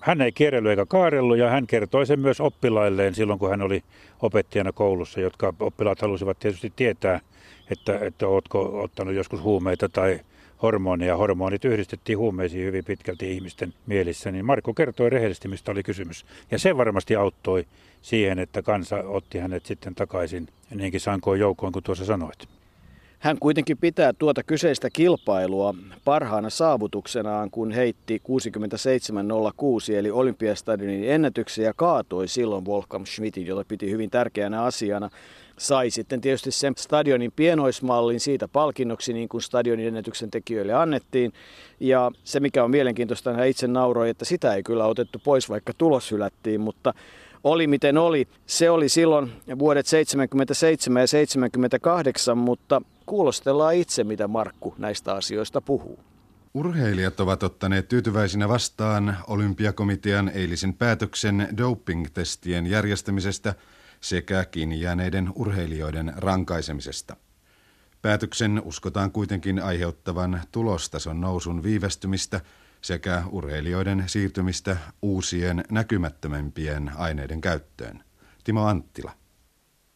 Hän 0.00 0.20
ei 0.20 0.32
kierrellyt 0.32 0.70
eikä 0.70 0.86
kaarellut 0.86 1.38
ja 1.38 1.50
hän 1.50 1.66
kertoi 1.66 2.06
sen 2.06 2.20
myös 2.20 2.40
oppilailleen 2.40 3.14
silloin, 3.14 3.38
kun 3.38 3.50
hän 3.50 3.62
oli 3.62 3.82
opettajana 4.22 4.72
koulussa, 4.72 5.20
jotka 5.20 5.54
oppilaat 5.60 6.00
halusivat 6.00 6.38
tietysti 6.38 6.72
tietää, 6.76 7.20
että, 7.70 7.98
että 7.98 8.28
oletko 8.28 8.80
ottanut 8.82 9.14
joskus 9.14 9.42
huumeita 9.42 9.88
tai 9.88 10.20
hormoneja. 10.62 11.16
Hormonit 11.16 11.64
yhdistettiin 11.64 12.18
huumeisiin 12.18 12.66
hyvin 12.66 12.84
pitkälti 12.84 13.32
ihmisten 13.32 13.74
mielissä, 13.86 14.30
niin 14.32 14.44
Marko 14.44 14.74
kertoi 14.74 15.10
rehellisesti, 15.10 15.48
mistä 15.48 15.72
oli 15.72 15.82
kysymys. 15.82 16.26
Ja 16.50 16.58
se 16.58 16.76
varmasti 16.76 17.16
auttoi 17.16 17.66
siihen, 18.02 18.38
että 18.38 18.62
kansa 18.62 18.96
otti 18.96 19.38
hänet 19.38 19.66
sitten 19.66 19.94
takaisin 19.94 20.48
niinkin 20.74 21.00
sankoon 21.00 21.38
joukkoon 21.38 21.72
kuin 21.72 21.82
tuossa 21.82 22.04
sanoit. 22.04 22.48
Hän 23.22 23.38
kuitenkin 23.40 23.78
pitää 23.78 24.12
tuota 24.12 24.42
kyseistä 24.42 24.88
kilpailua 24.92 25.74
parhaana 26.04 26.50
saavutuksenaan, 26.50 27.50
kun 27.50 27.72
heitti 27.72 28.22
67.06 29.90 29.94
eli 29.94 30.10
Olympiastadionin 30.10 31.10
ennätyksen 31.10 31.64
ja 31.64 31.72
kaatoi 31.76 32.28
silloin 32.28 32.64
Wolfgang 32.64 33.06
Schmidtin, 33.06 33.46
jota 33.46 33.64
piti 33.68 33.90
hyvin 33.90 34.10
tärkeänä 34.10 34.62
asiana 34.62 35.10
sai 35.58 35.90
sitten 35.90 36.20
tietysti 36.20 36.50
sen 36.50 36.74
stadionin 36.76 37.32
pienoismallin 37.36 38.20
siitä 38.20 38.48
palkinnoksi, 38.48 39.12
niin 39.12 39.28
kuin 39.28 39.42
stadionin 39.42 39.86
ennätyksen 39.86 40.30
tekijöille 40.30 40.74
annettiin. 40.74 41.32
Ja 41.80 42.10
se, 42.24 42.40
mikä 42.40 42.64
on 42.64 42.70
mielenkiintoista, 42.70 43.32
hän 43.32 43.48
itse 43.48 43.66
nauroi, 43.66 44.10
että 44.10 44.24
sitä 44.24 44.54
ei 44.54 44.62
kyllä 44.62 44.86
otettu 44.86 45.20
pois, 45.24 45.48
vaikka 45.48 45.72
tulos 45.78 46.10
hylättiin, 46.10 46.60
mutta 46.60 46.94
oli 47.44 47.66
miten 47.66 47.98
oli. 47.98 48.28
Se 48.46 48.70
oli 48.70 48.88
silloin 48.88 49.32
vuodet 49.58 49.86
77 49.86 51.00
ja 51.00 51.06
78, 51.06 52.38
mutta 52.38 52.82
kuulostellaan 53.12 53.74
itse, 53.74 54.04
mitä 54.04 54.28
Markku 54.28 54.74
näistä 54.78 55.14
asioista 55.14 55.60
puhuu. 55.60 55.98
Urheilijat 56.54 57.20
ovat 57.20 57.42
ottaneet 57.42 57.88
tyytyväisinä 57.88 58.48
vastaan 58.48 59.16
olympiakomitean 59.26 60.28
eilisen 60.34 60.74
päätöksen 60.74 61.48
doping-testien 61.56 62.66
järjestämisestä– 62.66 63.54
sekä 64.00 64.44
kiinni 64.44 64.80
jääneiden 64.80 65.32
urheilijoiden 65.34 66.12
rankaisemisesta. 66.16 67.16
Päätöksen 68.02 68.62
uskotaan 68.64 69.12
kuitenkin 69.12 69.62
aiheuttavan 69.62 70.40
tulostason 70.52 71.20
nousun 71.20 71.62
viivästymistä, 71.62 72.40
sekä 72.80 73.22
urheilijoiden 73.30 74.04
siirtymistä 74.06 74.76
uusien 75.02 75.64
näkymättömämpien 75.70 76.92
aineiden 76.96 77.40
käyttöön. 77.40 78.04
Timo 78.44 78.66
Anttila. 78.66 79.12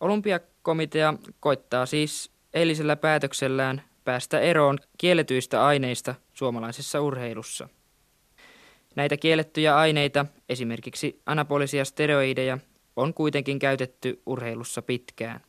Olympiakomitea 0.01 1.15
koittaa 1.41 1.87
siis 1.87 2.36
eilisellä 2.57 2.97
päätöksellään 2.97 3.83
päästä 4.05 4.41
eroon 4.41 4.79
kielletyistä 4.99 5.67
aineista 5.67 6.15
suomalaisessa 6.35 7.01
urheilussa. 7.01 7.69
Näitä 8.97 9.17
kiellettyjä 9.17 9.77
aineita, 9.77 10.27
esimerkiksi 10.49 11.21
anabolisia 11.27 11.85
steroideja, 11.85 12.59
on 12.97 13.15
kuitenkin 13.15 13.59
käytetty 13.59 14.23
urheilussa 14.27 14.83
pitkään. 14.83 15.41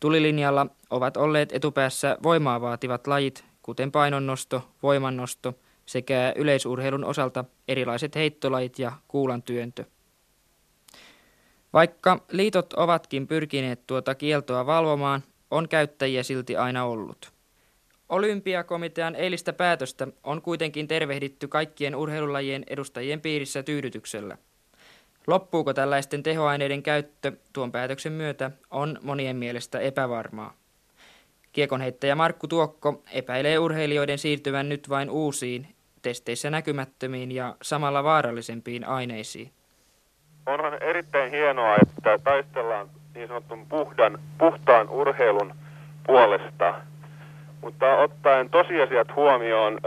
Tulilinjalla 0.00 0.66
ovat 0.90 1.16
olleet 1.16 1.52
etupäässä 1.52 2.18
voimaa 2.22 2.60
vaativat 2.60 3.06
lajit, 3.06 3.44
kuten 3.62 3.92
painonnosto, 3.92 4.68
voimannosto 4.82 5.54
sekä 5.86 6.32
yleisurheilun 6.36 7.04
osalta 7.04 7.44
erilaiset 7.68 8.14
heittolajit 8.14 8.78
ja 8.78 8.92
kuulantyöntö. 9.08 9.84
Vaikka 11.72 12.24
liitot 12.30 12.72
ovatkin 12.72 13.26
pyrkineet 13.26 13.86
tuota 13.86 14.14
kieltoa 14.14 14.66
valvomaan, 14.66 15.22
on 15.50 15.68
käyttäjiä 15.68 16.22
silti 16.22 16.56
aina 16.56 16.84
ollut. 16.84 17.32
Olympiakomitean 18.08 19.14
eilistä 19.14 19.52
päätöstä 19.52 20.06
on 20.24 20.42
kuitenkin 20.42 20.88
tervehditty 20.88 21.48
kaikkien 21.48 21.96
urheilulajien 21.96 22.64
edustajien 22.66 23.20
piirissä 23.20 23.62
tyydytyksellä. 23.62 24.38
Loppuuko 25.26 25.74
tällaisten 25.74 26.22
tehoaineiden 26.22 26.82
käyttö 26.82 27.32
tuon 27.52 27.72
päätöksen 27.72 28.12
myötä 28.12 28.50
on 28.70 28.98
monien 29.02 29.36
mielestä 29.36 29.78
epävarmaa. 29.78 30.54
Kiekonheittäjä 31.52 32.14
Markku 32.14 32.48
Tuokko 32.48 33.02
epäilee 33.12 33.58
urheilijoiden 33.58 34.18
siirtyvän 34.18 34.68
nyt 34.68 34.88
vain 34.88 35.10
uusiin, 35.10 35.74
testeissä 36.02 36.50
näkymättömiin 36.50 37.32
ja 37.32 37.56
samalla 37.62 38.04
vaarallisempiin 38.04 38.88
aineisiin. 38.88 39.50
Onhan 40.46 40.82
erittäin 40.82 41.30
hienoa, 41.30 41.76
että 41.82 42.18
taistellaan 42.24 42.90
niin 43.14 43.28
sanotun 43.28 43.66
puhdan, 43.68 44.18
puhtaan 44.38 44.88
urheilun 44.88 45.54
puolesta. 46.06 46.74
Mutta 47.60 47.96
ottaen 47.96 48.50
tosiasiat 48.50 49.16
huomioon, 49.16 49.78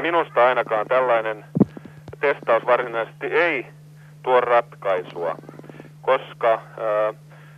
minusta 0.00 0.46
ainakaan 0.46 0.86
tällainen 0.86 1.44
testaus 2.20 2.66
varsinaisesti 2.66 3.26
ei 3.26 3.66
tuo 4.22 4.40
ratkaisua, 4.40 5.34
koska 6.02 6.62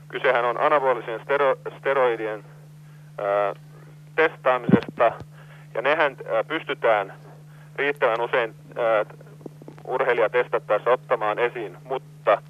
kysehän 0.09 0.45
on 0.45 0.61
anabolisen 0.61 1.21
steroidien 1.78 2.45
testaamisesta, 4.16 5.12
ja 5.75 5.83
nehän 5.83 6.16
pystytään 6.49 7.12
riittävän 7.76 8.21
usein 8.21 8.54
urheilija 9.87 10.31
testattaessa 10.31 10.90
ottamaan 10.90 11.38
esiin, 11.38 11.76
mutta 11.85 12.42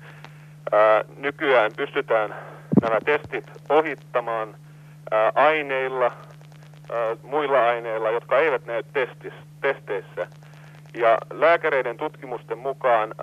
nykyään 1.17 1.71
pystytään 1.77 2.35
nämä 2.83 2.99
testit 3.05 3.45
ohittamaan 3.69 4.55
aineilla, 5.35 6.13
muilla 7.23 7.67
aineilla, 7.67 8.11
jotka 8.11 8.39
eivät 8.39 8.67
näy 8.67 8.83
testis, 8.93 9.33
testeissä. 9.61 10.27
Ja 10.95 11.19
lääkäreiden 11.33 11.97
tutkimusten 11.97 12.59
mukaan 12.59 13.15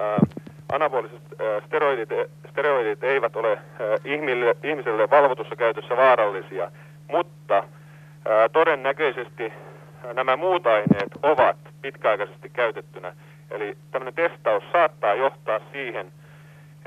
anaboliset 0.71 1.21
steroidit, 1.65 2.09
steroidit 2.49 3.03
eivät 3.03 3.35
ole 3.35 3.57
ihmille, 4.05 4.55
ihmiselle 4.63 5.09
valvotussa 5.09 5.55
käytössä 5.55 5.97
vaarallisia, 5.97 6.71
mutta 7.07 7.63
todennäköisesti 8.53 9.53
nämä 10.13 10.35
muut 10.35 10.67
aineet 10.67 11.11
ovat 11.23 11.57
pitkäaikaisesti 11.81 12.49
käytettynä. 12.49 13.13
Eli 13.51 13.77
tämmöinen 13.91 14.13
testaus 14.13 14.63
saattaa 14.71 15.13
johtaa 15.13 15.59
siihen, 15.71 16.11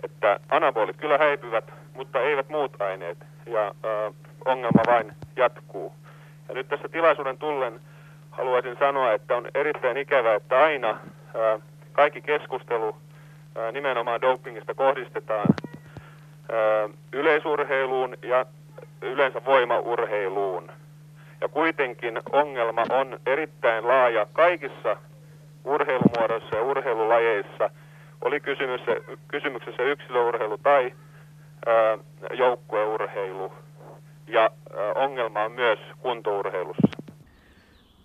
että 0.03 0.41
anabolit 0.49 0.97
kyllä 0.97 1.19
häipyvät, 1.19 1.73
mutta 1.95 2.21
eivät 2.21 2.49
muut 2.49 2.83
aineet, 2.83 3.19
ja 3.47 3.67
äh, 3.67 4.15
ongelma 4.45 4.83
vain 4.87 5.13
jatkuu. 5.37 5.93
Ja 6.49 6.55
nyt 6.55 6.69
tässä 6.69 6.89
tilaisuuden 6.89 7.39
tullen 7.39 7.81
haluaisin 8.31 8.77
sanoa, 8.79 9.13
että 9.13 9.37
on 9.37 9.49
erittäin 9.55 9.97
ikävää, 9.97 10.35
että 10.35 10.59
aina 10.63 10.89
ää, 10.89 11.59
kaikki 11.93 12.21
keskustelu 12.21 12.97
ää, 13.57 13.73
nimenomaan 13.73 14.21
dopingista 14.21 14.75
kohdistetaan 14.75 15.47
ää, 16.53 16.89
yleisurheiluun 17.13 18.17
ja 18.23 18.47
yleensä 19.03 19.45
voimaurheiluun. 19.45 20.73
Ja 21.41 21.49
kuitenkin 21.49 22.21
ongelma 22.33 22.85
on 22.91 23.19
erittäin 23.27 23.89
laaja 23.89 24.27
kaikissa 24.33 24.97
urheilumuodoissa 25.65 26.57
ja 26.57 26.63
urheilulajeissa, 26.63 27.71
oli 28.23 28.41
kysymyksessä, 28.41 29.17
kysymyksessä 29.29 29.83
yksilöurheilu 29.83 30.59
tai 30.59 30.93
ää, 31.67 31.99
joukkueurheilu 32.39 33.53
ja 34.27 34.51
ongelma 34.95 35.45
on 35.45 35.53
myös 35.53 35.79
kuntourheilussa. 35.99 36.89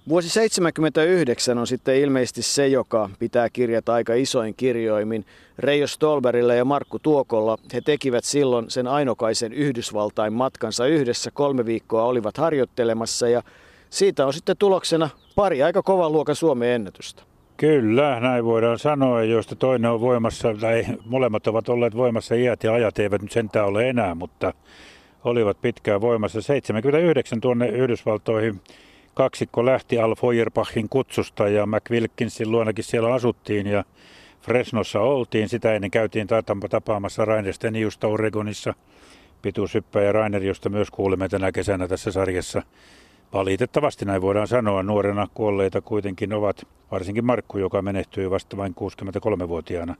Vuosi 0.09 0.27
1979 0.27 1.57
on 1.57 1.67
sitten 1.67 1.95
ilmeisesti 1.95 2.41
se, 2.41 2.67
joka 2.67 3.09
pitää 3.19 3.49
kirjata 3.49 3.93
aika 3.93 4.13
isoin 4.13 4.53
kirjoimin. 4.57 5.25
Reijo 5.59 5.87
Stolberille 5.87 6.55
ja 6.55 6.65
Markku 6.65 6.99
Tuokolla 6.99 7.57
he 7.73 7.81
tekivät 7.81 8.23
silloin 8.23 8.69
sen 8.69 8.87
ainokaisen 8.87 9.53
Yhdysvaltain 9.53 10.33
matkansa 10.33 10.85
yhdessä. 10.85 11.31
Kolme 11.31 11.65
viikkoa 11.65 12.03
olivat 12.03 12.37
harjoittelemassa 12.37 13.29
ja 13.29 13.41
siitä 13.89 14.25
on 14.25 14.33
sitten 14.33 14.57
tuloksena 14.57 15.09
pari 15.35 15.63
aika 15.63 15.83
kovan 15.83 16.11
luokan 16.11 16.35
Suomen 16.35 16.69
ennätystä. 16.69 17.23
Kyllä, 17.57 18.19
näin 18.19 18.45
voidaan 18.45 18.79
sanoa, 18.79 19.23
joista 19.23 19.55
toinen 19.55 19.91
on 19.91 20.01
voimassa, 20.01 20.53
tai 20.61 20.85
molemmat 21.05 21.47
ovat 21.47 21.69
olleet 21.69 21.95
voimassa 21.95 22.35
iät 22.35 22.63
ja 22.63 22.73
ajat 22.73 22.99
eivät 22.99 23.21
nyt 23.21 23.31
sentään 23.31 23.67
ole 23.67 23.89
enää, 23.89 24.15
mutta 24.15 24.53
olivat 25.23 25.61
pitkään 25.61 26.01
voimassa. 26.01 26.41
79 26.41 27.41
tuonne 27.41 27.67
Yhdysvaltoihin 27.67 28.61
kaksikko 29.13 29.65
lähti 29.65 29.99
Al 29.99 30.15
Feuerbachin 30.15 30.89
kutsusta 30.89 31.47
ja 31.47 31.65
McWilkinsin 31.65 32.51
luonakin 32.51 32.83
siellä 32.83 33.13
asuttiin 33.13 33.67
ja 33.67 33.83
Fresnossa 34.41 34.99
oltiin. 34.99 35.49
Sitä 35.49 35.73
ennen 35.73 35.91
käytiin 35.91 36.27
tapaamassa 36.69 37.25
Rainer 37.25 37.53
Steniusta 37.53 38.07
Oregonissa. 38.07 38.73
Pituushyppäjä 39.41 40.11
Rainer, 40.11 40.43
josta 40.43 40.69
myös 40.69 40.91
kuulemme 40.91 41.29
tänä 41.29 41.51
kesänä 41.51 41.87
tässä 41.87 42.11
sarjassa. 42.11 42.61
Valitettavasti 43.33 44.05
näin 44.05 44.21
voidaan 44.21 44.47
sanoa. 44.47 44.83
Nuorena 44.83 45.27
kuolleita 45.33 45.81
kuitenkin 45.81 46.33
ovat, 46.33 46.67
varsinkin 46.91 47.25
Markku, 47.25 47.57
joka 47.57 47.81
menehtyi 47.81 48.29
vasta 48.29 48.57
vain 48.57 48.75
63-vuotiaana. 48.79 49.95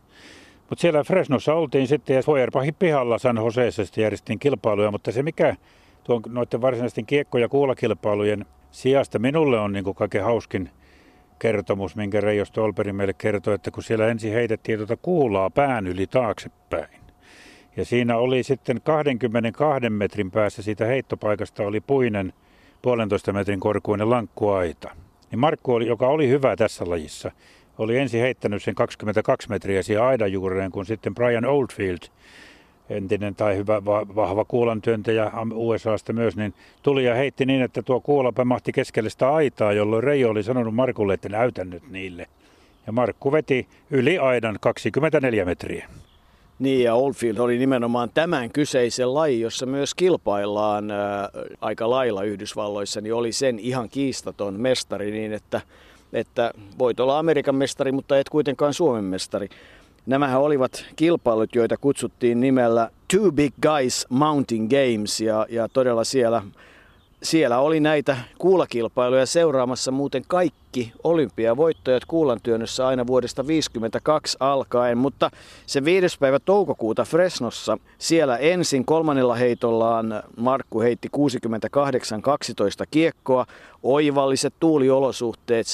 Mutta 0.69 0.81
siellä 0.81 1.03
Fresnossa 1.03 1.53
oltiin 1.53 1.87
sitten 1.87 2.15
ja 2.15 2.23
Feuerbachin 2.23 2.75
pihalla 2.75 3.17
San 3.17 3.37
Joseessa 3.37 4.01
järjestettiin 4.01 4.39
kilpailuja, 4.39 4.91
mutta 4.91 5.11
se 5.11 5.23
mikä 5.23 5.55
tuon 6.03 6.21
noiden 6.27 6.61
varsinaisten 6.61 7.05
kiekko- 7.05 7.37
ja 7.37 7.49
kuulakilpailujen 7.49 8.45
sijasta 8.71 9.19
minulle 9.19 9.59
on 9.59 9.73
niin 9.73 9.95
kaiken 9.95 10.23
hauskin 10.23 10.69
kertomus, 11.39 11.95
minkä 11.95 12.21
Reijo 12.21 12.45
Stolperi 12.45 12.93
meille 12.93 13.13
kertoi, 13.13 13.53
että 13.55 13.71
kun 13.71 13.83
siellä 13.83 14.07
ensin 14.07 14.33
heitettiin 14.33 14.77
tuota 14.77 14.97
kuulaa 14.97 15.49
pään 15.49 15.87
yli 15.87 16.07
taaksepäin. 16.07 16.99
Ja 17.77 17.85
siinä 17.85 18.17
oli 18.17 18.43
sitten 18.43 18.81
22 18.81 19.89
metrin 19.89 20.31
päässä 20.31 20.61
siitä 20.61 20.85
heittopaikasta 20.85 21.63
oli 21.63 21.81
puinen 21.81 22.33
puolentoista 22.81 23.33
metrin 23.33 23.59
korkuinen 23.59 24.09
lankkuaita. 24.09 24.89
Niin 25.31 25.39
Markku, 25.39 25.73
oli, 25.73 25.87
joka 25.87 26.07
oli 26.07 26.29
hyvä 26.29 26.55
tässä 26.55 26.89
lajissa, 26.89 27.31
oli 27.77 27.97
ensin 27.97 28.21
heittänyt 28.21 28.63
sen 28.63 28.75
22 28.75 29.49
metriä 29.49 29.83
siihen 29.83 30.03
aidan 30.03 30.31
juureen, 30.31 30.71
kun 30.71 30.85
sitten 30.85 31.15
Brian 31.15 31.45
Oldfield, 31.45 31.99
entinen 32.89 33.35
tai 33.35 33.57
hyvä 33.57 33.85
vahva 33.85 34.45
kuulantyöntäjä 34.45 35.31
USAsta 35.53 36.13
myös, 36.13 36.35
niin 36.35 36.53
tuli 36.83 37.05
ja 37.05 37.15
heitti 37.15 37.45
niin, 37.45 37.61
että 37.61 37.81
tuo 37.81 38.01
kuula 38.01 38.31
pamahti 38.31 38.71
keskelle 38.71 39.09
sitä 39.09 39.33
aitaa, 39.33 39.73
jolloin 39.73 40.03
Reijo 40.03 40.29
oli 40.29 40.43
sanonut 40.43 40.75
Markulle, 40.75 41.13
että 41.13 41.29
näytän 41.29 41.69
nyt 41.69 41.89
niille. 41.89 42.27
Ja 42.87 42.93
Markku 42.93 43.31
veti 43.31 43.67
yli 43.91 44.17
aidan 44.17 44.57
24 44.61 45.45
metriä. 45.45 45.89
Niin, 46.59 46.83
ja 46.83 46.95
Oldfield 46.95 47.37
oli 47.37 47.57
nimenomaan 47.57 48.09
tämän 48.13 48.51
kyseisen 48.51 49.13
laji, 49.13 49.41
jossa 49.41 49.65
myös 49.65 49.93
kilpaillaan 49.93 50.91
ää, 50.91 51.29
aika 51.61 51.89
lailla 51.89 52.23
Yhdysvalloissa, 52.23 53.01
niin 53.01 53.13
oli 53.13 53.31
sen 53.31 53.59
ihan 53.59 53.89
kiistaton 53.89 54.59
mestari 54.59 55.11
niin, 55.11 55.33
että 55.33 55.61
että 56.13 56.51
voit 56.79 56.99
olla 56.99 57.19
Amerikan 57.19 57.55
mestari, 57.55 57.91
mutta 57.91 58.17
et 58.17 58.29
kuitenkaan 58.29 58.73
Suomen 58.73 59.03
mestari. 59.03 59.49
Nämähän 60.05 60.41
olivat 60.41 60.85
kilpailut, 60.95 61.55
joita 61.55 61.77
kutsuttiin 61.77 62.39
nimellä 62.39 62.89
Two 63.13 63.31
Big 63.31 63.53
Guys 63.61 64.05
Mountain 64.09 64.67
Games 64.67 65.21
ja, 65.21 65.45
ja 65.49 65.69
todella 65.69 66.03
siellä 66.03 66.43
siellä 67.23 67.59
oli 67.59 67.79
näitä 67.79 68.17
kuulakilpailuja 68.37 69.25
seuraamassa 69.25 69.91
muuten 69.91 70.23
kaikki 70.27 70.91
olympiavoittajat 71.03 72.05
kuulantyönnössä 72.05 72.87
aina 72.87 73.07
vuodesta 73.07 73.43
1952 73.43 74.37
alkaen, 74.39 74.97
mutta 74.97 75.31
se 75.65 75.85
viides 75.85 76.17
päivä 76.17 76.39
toukokuuta 76.39 77.03
Fresnossa 77.03 77.77
siellä 77.97 78.37
ensin 78.37 78.85
kolmannella 78.85 79.35
heitollaan 79.35 80.23
Markku 80.37 80.81
heitti 80.81 81.09
68-12 81.17 81.19
kiekkoa, 82.91 83.45
oivalliset 83.83 84.53
tuuliolosuhteet 84.59 85.67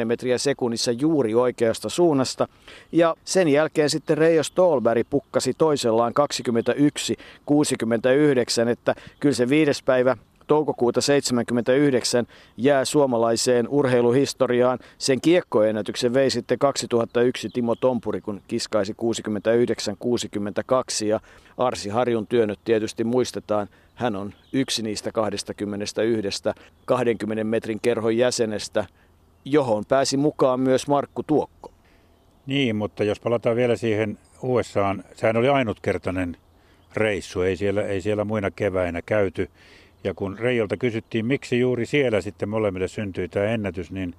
7-10 0.00 0.04
metriä 0.04 0.38
sekunnissa 0.38 0.92
juuri 0.92 1.34
oikeasta 1.34 1.88
suunnasta. 1.88 2.48
Ja 2.92 3.14
sen 3.24 3.48
jälkeen 3.48 3.90
sitten 3.90 4.18
Reijo 4.18 4.42
Stolberg 4.42 5.06
pukkasi 5.10 5.54
toisellaan 5.58 6.12
21-69, 8.64 8.68
että 8.68 8.94
kyllä 9.20 9.34
se 9.34 9.48
viides 9.48 9.82
päivä 9.82 10.16
toukokuuta 10.48 11.00
79 11.00 12.26
jää 12.56 12.84
suomalaiseen 12.84 13.68
urheiluhistoriaan. 13.68 14.78
Sen 14.98 15.20
kiekkoennätyksen 15.20 16.14
vei 16.14 16.30
sitten 16.30 16.58
2001 16.58 17.48
Timo 17.48 17.74
Tompuri, 17.74 18.20
kun 18.20 18.40
kiskaisi 18.48 18.94
69-62 21.02 21.06
ja 21.06 21.20
Arsi 21.58 21.88
Harjun 21.88 22.26
työnnöt 22.26 22.58
tietysti 22.64 23.04
muistetaan. 23.04 23.68
Hän 23.94 24.16
on 24.16 24.32
yksi 24.52 24.82
niistä 24.82 25.12
21 25.12 25.94
20 26.84 27.44
metrin 27.44 27.80
kerhon 27.82 28.16
jäsenestä, 28.16 28.86
johon 29.44 29.84
pääsi 29.88 30.16
mukaan 30.16 30.60
myös 30.60 30.88
Markku 30.88 31.22
Tuokko. 31.22 31.70
Niin, 32.46 32.76
mutta 32.76 33.04
jos 33.04 33.20
palataan 33.20 33.56
vielä 33.56 33.76
siihen 33.76 34.18
USAan, 34.42 35.04
sehän 35.14 35.36
oli 35.36 35.48
ainutkertainen 35.48 36.36
reissu, 36.94 37.40
ei 37.40 37.56
siellä, 37.56 37.82
ei 37.82 38.00
siellä 38.00 38.24
muina 38.24 38.50
keväinä 38.50 39.02
käyty. 39.02 39.50
Ja 40.04 40.14
kun 40.14 40.38
Reijolta 40.38 40.76
kysyttiin, 40.76 41.26
miksi 41.26 41.58
juuri 41.58 41.86
siellä 41.86 42.20
sitten 42.20 42.48
molemmille 42.48 42.88
syntyi 42.88 43.28
tämä 43.28 43.46
ennätys, 43.46 43.90
niin, 43.90 44.14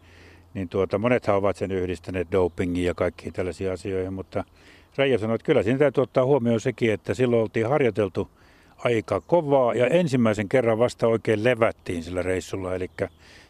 niin 0.54 0.70
tuota, 0.70 0.98
monethan 0.98 1.36
ovat 1.36 1.56
sen 1.56 1.72
yhdistäneet 1.72 2.32
dopingiin 2.32 2.86
ja 2.86 2.94
kaikkiin 2.94 3.34
tällaisiin 3.34 3.72
asioihin, 3.72 4.14
mutta 4.14 4.44
Reijo 4.98 5.18
sanoi, 5.18 5.36
että 5.36 5.46
kyllä 5.46 5.64
siinä 5.64 5.80
täytyy 5.80 6.02
ottaa 6.02 6.26
huomioon 6.26 6.60
sekin, 6.60 6.94
että 6.94 7.14
silloin 7.14 7.42
oltiin 7.42 7.70
harjoiteltu 7.70 8.30
aika 8.78 9.22
kovaa 9.22 9.74
ja 9.74 9.88
ensimmäisen 9.88 10.50
kerran 10.50 10.80
vasta 10.80 11.08
oikein 11.08 11.44
levättiin 11.44 12.04
sillä 12.04 12.22
reissulla, 12.22 12.76
eli 12.76 12.92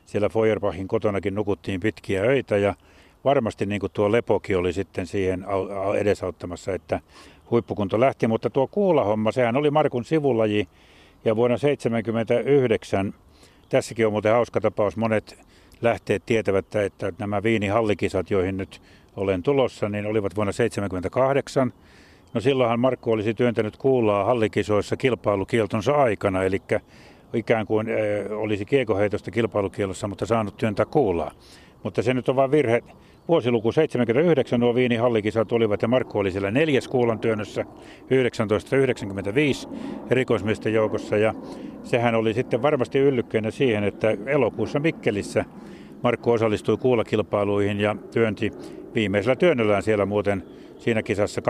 siellä 0.05 0.29
Feuerbachin 0.29 0.87
kotonakin 0.87 1.35
nukuttiin 1.35 1.79
pitkiä 1.79 2.21
öitä 2.21 2.57
ja 2.57 2.75
varmasti 3.23 3.65
niin 3.65 3.79
kuin 3.79 3.91
tuo 3.91 4.11
lepoki 4.11 4.55
oli 4.55 4.73
sitten 4.73 5.07
siihen 5.07 5.45
edesauttamassa, 5.99 6.73
että 6.73 6.99
huippukunto 7.51 7.99
lähti, 7.99 8.27
mutta 8.27 8.49
tuo 8.49 8.67
kuulahomma, 8.67 9.31
sehän 9.31 9.57
oli 9.57 9.71
Markun 9.71 10.05
sivulaji, 10.05 10.67
ja 11.25 11.35
vuonna 11.35 11.57
1979, 11.57 13.13
tässäkin 13.69 14.05
on 14.05 14.11
muuten 14.11 14.31
hauska 14.31 14.61
tapaus, 14.61 14.97
monet 14.97 15.37
lähteet 15.81 16.25
tietävät, 16.25 16.75
että 16.75 17.13
nämä 17.17 17.43
viinihallikisat, 17.43 18.31
joihin 18.31 18.57
nyt 18.57 18.81
olen 19.15 19.43
tulossa, 19.43 19.89
niin 19.89 20.05
olivat 20.05 20.35
vuonna 20.35 20.53
1978. 20.53 21.73
No 22.33 22.41
silloinhan 22.41 22.79
Markku 22.79 23.11
olisi 23.11 23.33
työntänyt 23.33 23.77
kuulaa 23.77 24.23
hallikisoissa 24.23 24.97
kilpailukieltonsa 24.97 25.93
aikana, 25.93 26.43
eli 26.43 26.61
ikään 27.33 27.65
kuin 27.65 27.87
olisi 28.37 28.65
kiekoheitosta 28.65 29.31
kilpailukielossa, 29.31 30.07
mutta 30.07 30.25
saanut 30.25 30.57
työntää 30.57 30.85
kuulaa. 30.85 31.31
Mutta 31.83 32.01
se 32.01 32.13
nyt 32.13 32.29
on 32.29 32.35
vain 32.35 32.51
virhe 32.51 32.83
Vuosiluku 33.29 33.71
79 33.71 34.59
nuo 34.59 34.75
Viinin 34.75 34.99
hallikisat 34.99 35.51
olivat 35.51 35.81
ja 35.81 35.87
Markku 35.87 36.19
oli 36.19 36.31
siellä 36.31 36.51
neljäs 36.51 36.87
kuulan 36.87 37.19
työnnössä 37.19 37.65
1995 38.07 39.67
erikoismiesten 40.11 40.73
joukossa 40.73 41.17
ja 41.17 41.33
sehän 41.83 42.15
oli 42.15 42.33
sitten 42.33 42.61
varmasti 42.61 42.99
yllykkeenä 42.99 43.51
siihen, 43.51 43.83
että 43.83 44.17
elokuussa 44.25 44.79
Mikkelissä 44.79 45.45
Markku 46.03 46.31
osallistui 46.31 46.77
kuulakilpailuihin 46.77 47.79
ja 47.79 47.95
työnti 48.11 48.51
viimeisellä 48.95 49.35
työnnöllään 49.35 49.83
siellä 49.83 50.05
muuten 50.05 50.43
siinä 50.77 51.03
kisassa 51.03 51.41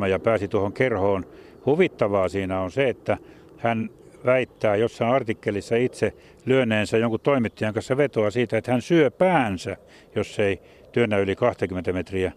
20.03 0.00 0.06
ja 0.06 0.18
pääsi 0.18 0.48
tuohon 0.48 0.72
kerhoon. 0.72 1.24
Huvittavaa 1.66 2.28
siinä 2.28 2.60
on 2.60 2.70
se, 2.70 2.88
että 2.88 3.18
hän 3.56 3.90
väittää 4.24 4.76
jossain 4.76 5.14
artikkelissa 5.14 5.76
itse 5.76 6.12
lyöneensä 6.46 6.98
jonkun 6.98 7.20
toimittajan 7.20 7.74
kanssa 7.74 7.96
vetoa 7.96 8.30
siitä, 8.30 8.58
että 8.58 8.72
hän 8.72 8.82
syö 8.82 9.10
päänsä, 9.10 9.76
jos 10.14 10.38
ei 10.38 10.60
työnnä 10.92 11.18
yli 11.18 11.36
20 11.36 11.92
metriä. 11.92 12.32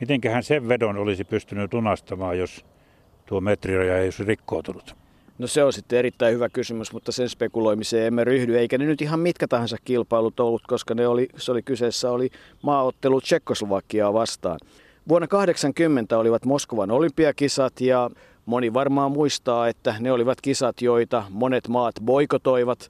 Mitenkä 0.00 0.30
hän 0.30 0.42
sen 0.42 0.68
vedon 0.68 0.96
olisi 0.96 1.24
pystynyt 1.24 1.74
lunastamaan, 1.74 2.38
jos 2.38 2.64
tuo 3.26 3.40
metriraja 3.40 3.98
ei 3.98 4.04
olisi 4.04 4.24
rikkoutunut? 4.24 4.96
No 5.38 5.46
se 5.46 5.64
on 5.64 5.72
sitten 5.72 5.98
erittäin 5.98 6.34
hyvä 6.34 6.48
kysymys, 6.48 6.92
mutta 6.92 7.12
sen 7.12 7.28
spekuloimiseen 7.28 8.06
emme 8.06 8.24
ryhdy, 8.24 8.58
eikä 8.58 8.78
ne 8.78 8.84
nyt 8.84 9.02
ihan 9.02 9.20
mitkä 9.20 9.48
tahansa 9.48 9.76
kilpailut 9.84 10.40
ollut, 10.40 10.62
koska 10.66 10.94
ne 10.94 11.06
oli, 11.06 11.28
se 11.36 11.52
oli 11.52 11.62
kyseessä 11.62 12.10
oli 12.10 12.30
maaottelu 12.62 13.20
Tsekkoslovakiaa 13.20 14.12
vastaan. 14.12 14.58
Vuonna 15.08 15.26
80 15.26 16.18
olivat 16.18 16.44
Moskovan 16.44 16.90
olympiakisat 16.90 17.80
ja 17.80 18.10
Moni 18.46 18.74
varmaan 18.74 19.12
muistaa, 19.12 19.68
että 19.68 19.94
ne 20.00 20.12
olivat 20.12 20.40
kisat, 20.40 20.82
joita 20.82 21.24
monet 21.30 21.68
maat 21.68 21.94
boikotoivat. 22.04 22.88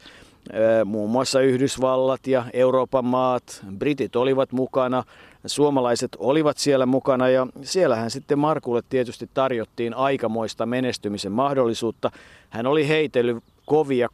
Muun 0.85 1.11
muassa 1.11 1.41
Yhdysvallat 1.41 2.27
ja 2.27 2.45
Euroopan 2.53 3.05
maat, 3.05 3.65
britit 3.79 4.17
olivat 4.17 4.53
mukana, 4.53 5.05
suomalaiset 5.47 6.17
olivat 6.19 6.59
siellä 6.59 6.87
mukana 6.87 7.29
ja 7.29 7.47
siellähän 7.63 8.11
sitten 8.11 8.39
Markulle 8.39 8.83
tietysti 8.89 9.31
tarjottiin 9.35 9.95
aikamoista 9.95 10.67
menestymisen 10.67 11.33
mahdollisuutta. 11.33 12.11
Hän 12.51 12.67
oli 12.67 12.89
heitellyt 12.89 13.45
kovia 13.67 14.09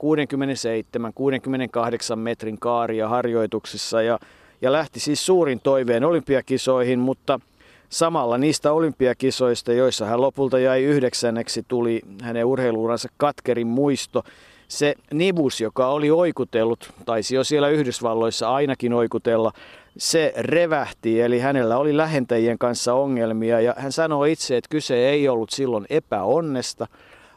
67-68 2.13 2.17
metrin 2.17 2.59
kaaria 2.59 3.09
harjoituksissa 3.09 4.03
ja, 4.03 4.19
ja 4.63 4.73
lähti 4.73 5.01
siis 5.01 5.27
suurin 5.27 5.61
toiveen 5.61 6.05
olympiakisoihin, 6.05 6.99
mutta– 6.99 7.41
Samalla 7.93 8.39
niistä 8.39 8.73
olympiakisoista, 8.73 9.73
joissa 9.73 10.07
hän 10.07 10.21
lopulta 10.21 10.59
jäi 10.59 10.83
yhdeksänneksi, 10.83 11.63
tuli 11.69 12.01
hänen 12.23 12.45
urheiluuransa 12.45 13.09
katkerin 13.17 13.67
muisto. 13.67 14.23
Se 14.69 14.95
Nibus, 15.13 15.61
joka 15.61 15.89
oli 15.89 16.11
oikutellut, 16.11 16.93
taisi 17.05 17.35
jo 17.35 17.45
siellä 17.45 17.69
Yhdysvalloissa 17.69 18.55
ainakin 18.55 18.93
oikutella, 18.93 19.53
se 19.99 20.33
revähti, 20.37 21.21
eli 21.21 21.39
hänellä 21.39 21.79
oli 21.79 21.97
lähentäjien 21.97 22.59
kanssa 22.59 22.95
ongelmia 22.95 23.61
ja 23.61 23.75
hän 23.79 23.93
sanoi 23.93 24.33
itse, 24.33 24.57
että 24.57 24.71
kyse 24.71 25.09
ei 25.09 25.29
ollut 25.29 25.51
silloin 25.51 25.87
epäonnesta, 25.91 26.87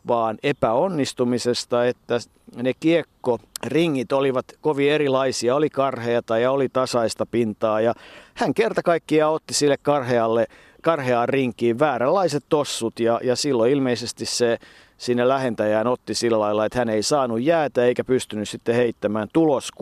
vaan 0.08 0.38
epäonnistumisesta, 0.44 1.86
että 1.86 2.20
ne 2.56 2.74
kiekkoringit 2.80 4.12
olivat 4.12 4.46
kovin 4.62 4.92
erilaisia, 4.92 5.56
oli 5.56 5.70
karheata 5.70 6.38
ja 6.38 6.52
oli 6.52 6.70
tasaista 6.70 7.26
pintaa 7.26 7.82
ja 7.82 7.94
hän 8.34 8.54
kerta 8.54 8.84
kaikkiaan 8.84 9.34
otti 9.34 9.54
sille 9.54 9.78
karhealle, 9.82 10.48
karheaan 10.82 11.30
rinkiin 11.30 11.80
vääränlaiset 11.80 12.44
tossut 12.50 13.00
ja, 13.00 13.20
ja 13.24 13.36
silloin 13.36 13.72
ilmeisesti 13.72 14.26
se 14.26 14.58
sinne 14.98 15.28
lähentäjään 15.28 15.88
otti 15.88 16.14
sillä 16.14 16.40
lailla, 16.40 16.66
että 16.66 16.80
hän 16.80 16.90
ei 16.90 17.04
saanut 17.04 17.42
jäätä 17.42 17.86
eikä 17.86 18.04
pystynyt 18.04 18.50
sitten 18.50 18.76
heittämään. 18.76 19.28
Tulos 19.34 19.70
61-84 19.74 19.80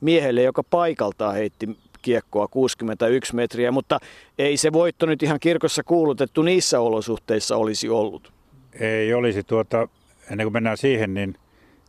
miehelle, 0.00 0.42
joka 0.42 0.62
paikaltaan 0.62 1.34
heitti 1.34 1.78
kiekkoa 2.02 2.48
61 2.48 3.34
metriä, 3.34 3.72
mutta 3.72 3.98
ei 4.38 4.56
se 4.56 4.72
voitto 4.72 5.06
nyt 5.06 5.22
ihan 5.22 5.40
kirkossa 5.40 5.82
kuulutettu 5.82 6.42
niissä 6.42 6.80
olosuhteissa 6.80 7.56
olisi 7.56 7.88
ollut. 7.88 8.32
Ei 8.80 9.14
olisi 9.14 9.42
tuota, 9.42 9.88
ennen 10.30 10.44
kuin 10.44 10.52
mennään 10.52 10.76
siihen, 10.76 11.14
niin 11.14 11.34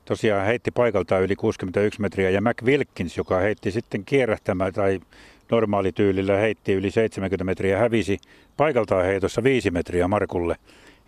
tosiaan 0.06 0.46
heitti 0.46 0.72
paikaltaan 0.72 1.24
yli 1.24 1.36
61 1.36 2.02
metriä 2.02 2.30
ja 2.30 2.42
Mac 2.42 2.64
Wilkins, 2.64 3.18
joka 3.18 3.38
heitti 3.38 3.72
sitten 3.72 4.06
kierrähtämään 4.06 4.74
tai 4.74 5.00
normaalityylillä 5.52 6.38
heitti 6.38 6.74
yli 6.74 6.92
70 6.92 7.44
metriä 7.44 7.78
hävisi 7.78 8.18
paikaltaan 8.58 9.06
heitossa 9.06 9.44
5 9.44 9.72
metriä 9.72 10.08
Markulle. 10.08 10.56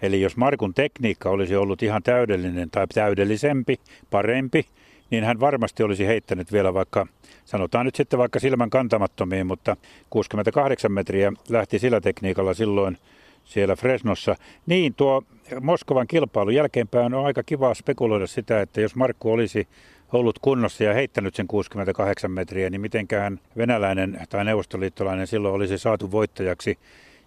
Eli 0.01 0.21
jos 0.21 0.37
Markun 0.37 0.73
tekniikka 0.73 1.29
olisi 1.29 1.55
ollut 1.55 1.83
ihan 1.83 2.03
täydellinen 2.03 2.69
tai 2.69 2.87
täydellisempi, 2.93 3.75
parempi, 4.09 4.65
niin 5.13 5.23
hän 5.23 5.39
varmasti 5.39 5.83
olisi 5.83 6.07
heittänyt 6.07 6.51
vielä 6.51 6.73
vaikka, 6.73 7.07
sanotaan 7.45 7.85
nyt 7.85 7.95
sitten 7.95 8.19
vaikka 8.19 8.39
silmän 8.39 8.69
kantamattomiin, 8.69 9.47
mutta 9.47 9.77
68 10.09 10.91
metriä 10.91 11.33
lähti 11.49 11.79
sillä 11.79 12.01
tekniikalla 12.01 12.53
silloin 12.53 12.97
siellä 13.45 13.75
Fresnossa. 13.75 14.35
Niin, 14.65 14.93
tuo 14.93 15.23
Moskovan 15.61 16.07
kilpailun 16.07 16.55
jälkeenpäin 16.55 17.13
on 17.13 17.25
aika 17.25 17.43
kiva 17.43 17.73
spekuloida 17.73 18.27
sitä, 18.27 18.61
että 18.61 18.81
jos 18.81 18.95
Markku 18.95 19.31
olisi 19.31 19.67
ollut 20.13 20.39
kunnossa 20.39 20.83
ja 20.83 20.93
heittänyt 20.93 21.35
sen 21.35 21.47
68 21.47 22.31
metriä, 22.31 22.69
niin 22.69 22.81
mitenkään 22.81 23.39
venäläinen 23.57 24.19
tai 24.29 24.45
neuvostoliittolainen 24.45 25.27
silloin 25.27 25.55
olisi 25.55 25.77
saatu 25.77 26.11
voittajaksi. 26.11 26.77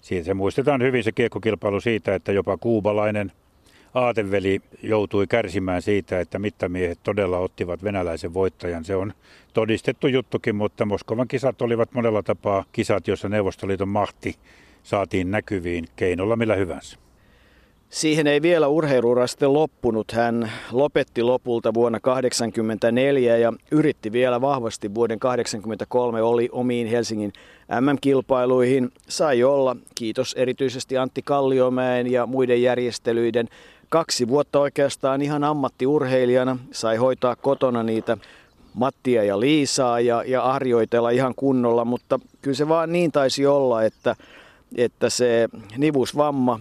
Siitä 0.00 0.24
se 0.24 0.34
muistetaan 0.34 0.82
hyvin 0.82 1.04
se 1.04 1.12
kiekkokilpailu 1.12 1.80
siitä, 1.80 2.14
että 2.14 2.32
jopa 2.32 2.56
kuubalainen 2.56 3.32
aateveli 3.96 4.60
joutui 4.82 5.26
kärsimään 5.26 5.82
siitä, 5.82 6.20
että 6.20 6.38
mittamiehet 6.38 6.98
todella 7.02 7.38
ottivat 7.38 7.84
venäläisen 7.84 8.34
voittajan. 8.34 8.84
Se 8.84 8.96
on 8.96 9.12
todistettu 9.54 10.06
juttukin, 10.06 10.56
mutta 10.56 10.84
Moskovan 10.84 11.28
kisat 11.28 11.62
olivat 11.62 11.94
monella 11.94 12.22
tapaa 12.22 12.64
kisat, 12.72 13.08
joissa 13.08 13.28
Neuvostoliiton 13.28 13.88
mahti 13.88 14.34
saatiin 14.82 15.30
näkyviin 15.30 15.84
keinolla 15.96 16.36
millä 16.36 16.54
hyvänsä. 16.54 16.98
Siihen 17.90 18.26
ei 18.26 18.42
vielä 18.42 18.68
urheiluura 18.68 19.26
sitten 19.26 19.52
loppunut. 19.52 20.12
Hän 20.12 20.52
lopetti 20.72 21.22
lopulta 21.22 21.74
vuonna 21.74 22.00
1984 22.00 23.36
ja 23.36 23.52
yritti 23.70 24.12
vielä 24.12 24.40
vahvasti 24.40 24.94
vuoden 24.94 25.18
1983 25.18 26.22
oli 26.22 26.48
omiin 26.52 26.86
Helsingin 26.86 27.32
MM-kilpailuihin. 27.80 28.90
Sai 29.08 29.42
olla, 29.42 29.76
kiitos 29.94 30.34
erityisesti 30.34 30.98
Antti 30.98 31.22
Kalliomäen 31.22 32.12
ja 32.12 32.26
muiden 32.26 32.62
järjestelyiden, 32.62 33.48
kaksi 33.88 34.28
vuotta 34.28 34.60
oikeastaan 34.60 35.22
ihan 35.22 35.44
ammattiurheilijana. 35.44 36.58
Sai 36.72 36.96
hoitaa 36.96 37.36
kotona 37.36 37.82
niitä 37.82 38.16
Mattia 38.74 39.24
ja 39.24 39.40
Liisaa 39.40 40.00
ja, 40.00 40.22
ja 40.26 40.42
harjoitella 40.42 41.10
ihan 41.10 41.34
kunnolla, 41.34 41.84
mutta 41.84 42.20
kyllä 42.42 42.56
se 42.56 42.68
vaan 42.68 42.92
niin 42.92 43.12
taisi 43.12 43.46
olla, 43.46 43.82
että, 43.82 44.16
että 44.76 45.10
se 45.10 45.48
nivusvamma 45.76 46.60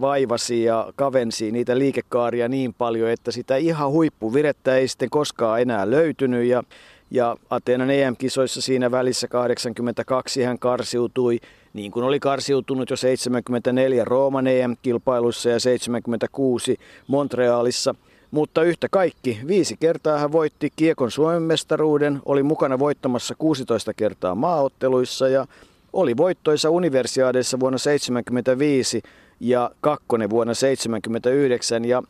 vaivasi 0.00 0.64
ja 0.64 0.92
kavensi 0.96 1.52
niitä 1.52 1.78
liikekaaria 1.78 2.48
niin 2.48 2.74
paljon, 2.74 3.10
että 3.10 3.30
sitä 3.30 3.56
ihan 3.56 3.90
huippuvirettä 3.90 4.76
ei 4.76 4.88
sitten 4.88 5.10
koskaan 5.10 5.60
enää 5.60 5.90
löytynyt. 5.90 6.46
Ja, 6.46 6.62
ja 7.10 7.36
Ateenan 7.50 7.90
EM-kisoissa 7.90 8.62
siinä 8.62 8.90
välissä 8.90 9.28
82 9.28 10.42
hän 10.42 10.58
karsiutui, 10.58 11.40
niin 11.72 11.90
kuin 11.90 12.04
oli 12.04 12.20
karsiutunut 12.20 12.90
jo 12.90 12.96
74 12.96 14.04
Rooman 14.04 14.46
EM-kilpailussa 14.46 15.48
ja 15.48 15.60
76 15.60 16.76
Montrealissa. 17.06 17.94
Mutta 18.30 18.62
yhtä 18.62 18.88
kaikki, 18.90 19.40
viisi 19.46 19.76
kertaa 19.80 20.18
hän 20.18 20.32
voitti 20.32 20.72
Kiekon 20.76 21.10
Suomen 21.10 21.42
mestaruuden, 21.42 22.20
oli 22.24 22.42
mukana 22.42 22.78
voittamassa 22.78 23.34
16 23.38 23.94
kertaa 23.94 24.34
maaotteluissa 24.34 25.28
ja 25.28 25.46
oli 25.92 26.16
voittoisa 26.16 26.70
universiaadeissa 26.70 27.60
vuonna 27.60 27.78
1975 27.78 29.02
ja 29.40 29.70
kakkonen 29.80 30.30
vuonna 30.30 30.54
1979 30.54 31.84
ja 31.84 32.02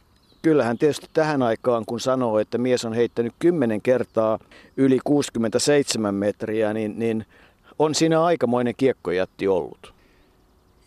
kyllähän 0.42 0.78
tietysti 0.78 1.06
tähän 1.12 1.42
aikaan, 1.42 1.84
kun 1.86 2.00
sanoo, 2.00 2.38
että 2.38 2.58
mies 2.58 2.84
on 2.84 2.92
heittänyt 2.92 3.32
kymmenen 3.38 3.82
kertaa 3.82 4.38
yli 4.76 4.98
67 5.04 6.14
metriä, 6.14 6.72
niin, 6.72 6.98
niin 6.98 7.26
on 7.80 7.94
siinä 7.94 8.24
aikamoinen 8.24 8.74
kiekkojätti 8.76 9.48
ollut. 9.48 9.94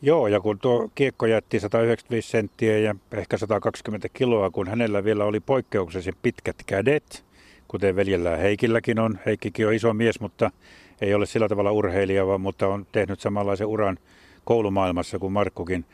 Joo, 0.01 0.27
ja 0.27 0.39
kun 0.39 0.59
tuo 0.59 0.89
kiekko 0.95 1.25
jätti 1.25 1.59
195 1.59 2.29
senttiä 2.29 2.77
ja 2.77 2.95
ehkä 3.11 3.37
120 3.37 4.09
kiloa, 4.13 4.49
kun 4.49 4.67
hänellä 4.67 5.03
vielä 5.03 5.25
oli 5.25 5.39
poikkeuksellisen 5.39 6.13
pitkät 6.21 6.55
kädet, 6.65 7.23
kuten 7.67 7.95
veljellään 7.95 8.39
Heikilläkin 8.39 8.99
on. 8.99 9.19
Heikkikin 9.25 9.67
on 9.67 9.73
iso 9.73 9.93
mies, 9.93 10.19
mutta 10.19 10.51
ei 11.01 11.13
ole 11.13 11.25
sillä 11.25 11.49
tavalla 11.49 11.71
urheilija, 11.71 12.37
mutta 12.37 12.67
on 12.67 12.85
tehnyt 12.91 13.19
samanlaisen 13.19 13.67
uran 13.67 13.97
koulumaailmassa 14.45 15.19
kuin 15.19 15.33
Markkukin. 15.33 15.85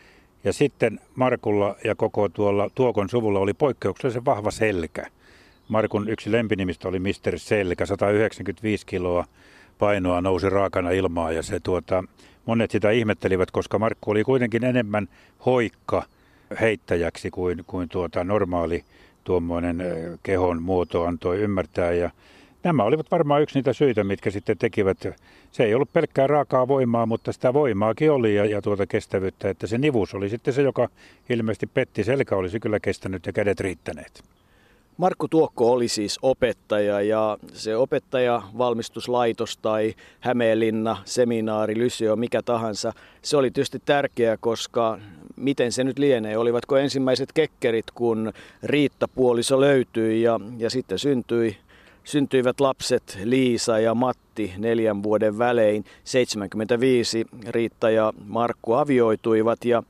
Ja 0.43 0.53
sitten 0.53 0.99
Markulla 1.15 1.75
ja 1.83 1.95
koko 1.95 2.29
tuolla 2.29 2.69
Tuokon 2.75 3.09
suvulla 3.09 3.39
oli 3.39 3.53
poikkeuksellisen 3.53 4.25
vahva 4.25 4.51
selkä. 4.51 5.05
Markun 5.67 6.09
yksi 6.09 6.31
lempinimistä 6.31 6.87
oli 6.87 6.99
Mister 6.99 7.39
Selkä, 7.39 7.85
195 7.85 8.85
kiloa 8.85 9.25
painoa 9.79 10.21
nousi 10.21 10.49
raakana 10.49 10.91
ilmaa 10.91 11.31
ja 11.31 11.43
se 11.43 11.59
tuota, 11.59 12.03
monet 12.45 12.71
sitä 12.71 12.91
ihmettelivät, 12.91 13.51
koska 13.51 13.79
Markku 13.79 14.11
oli 14.11 14.23
kuitenkin 14.23 14.63
enemmän 14.63 15.07
hoikka 15.45 16.03
heittäjäksi 16.61 17.31
kuin, 17.31 17.63
kuin 17.67 17.89
tuota 17.89 18.23
normaali 18.23 18.83
tuommoinen 19.23 19.83
kehon 20.23 20.61
muoto 20.61 21.05
antoi 21.05 21.37
ymmärtää. 21.37 21.91
Ja 21.91 22.09
Nämä 22.63 22.83
olivat 22.83 23.11
varmaan 23.11 23.41
yksi 23.41 23.57
niitä 23.57 23.73
syitä, 23.73 24.03
mitkä 24.03 24.31
sitten 24.31 24.57
tekivät, 24.57 24.97
se 25.51 25.63
ei 25.63 25.75
ollut 25.75 25.93
pelkkää 25.93 26.27
raakaa 26.27 26.67
voimaa, 26.67 27.05
mutta 27.05 27.31
sitä 27.31 27.53
voimaakin 27.53 28.11
oli 28.11 28.35
ja, 28.35 28.45
ja 28.45 28.61
tuota 28.61 28.87
kestävyyttä, 28.87 29.49
että 29.49 29.67
se 29.67 29.77
nivus 29.77 30.13
oli 30.13 30.29
sitten 30.29 30.53
se, 30.53 30.61
joka 30.61 30.89
ilmeisesti 31.29 31.67
petti, 31.67 32.03
selkä 32.03 32.35
olisi 32.35 32.59
kyllä 32.59 32.79
kestänyt 32.79 33.25
ja 33.25 33.33
kädet 33.33 33.59
riittäneet. 33.59 34.23
Markku 34.99 35.27
Tuokko 35.27 35.71
oli 35.71 35.87
siis 35.87 36.19
opettaja 36.21 37.01
ja 37.01 37.37
se 37.53 37.77
opettaja, 37.77 38.41
valmistuslaitos 38.57 39.57
tai 39.57 39.93
Hämeenlinna, 40.19 40.97
seminaari, 41.05 41.77
lysio, 41.77 42.15
mikä 42.15 42.41
tahansa, 42.41 42.93
se 43.21 43.37
oli 43.37 43.51
tietysti 43.51 43.81
tärkeää, 43.85 44.37
koska 44.37 44.99
miten 45.35 45.71
se 45.71 45.83
nyt 45.83 45.99
lienee, 45.99 46.37
olivatko 46.37 46.77
ensimmäiset 46.77 47.33
kekkerit, 47.33 47.91
kun 47.91 48.33
Riitta-puoliso 48.63 49.61
löytyi 49.61 50.21
ja, 50.21 50.39
ja 50.57 50.69
sitten 50.69 50.99
syntyi 50.99 51.57
syntyivät 52.03 52.59
lapset 52.59 53.19
Liisa 53.23 53.79
ja 53.79 53.95
Matti 53.95 54.53
neljän 54.57 55.03
vuoden 55.03 55.37
välein. 55.37 55.85
75 56.03 57.25
Riitta 57.47 57.89
ja 57.89 58.13
Markku 58.25 58.73
avioituivat 58.73 59.65
ja 59.65 59.83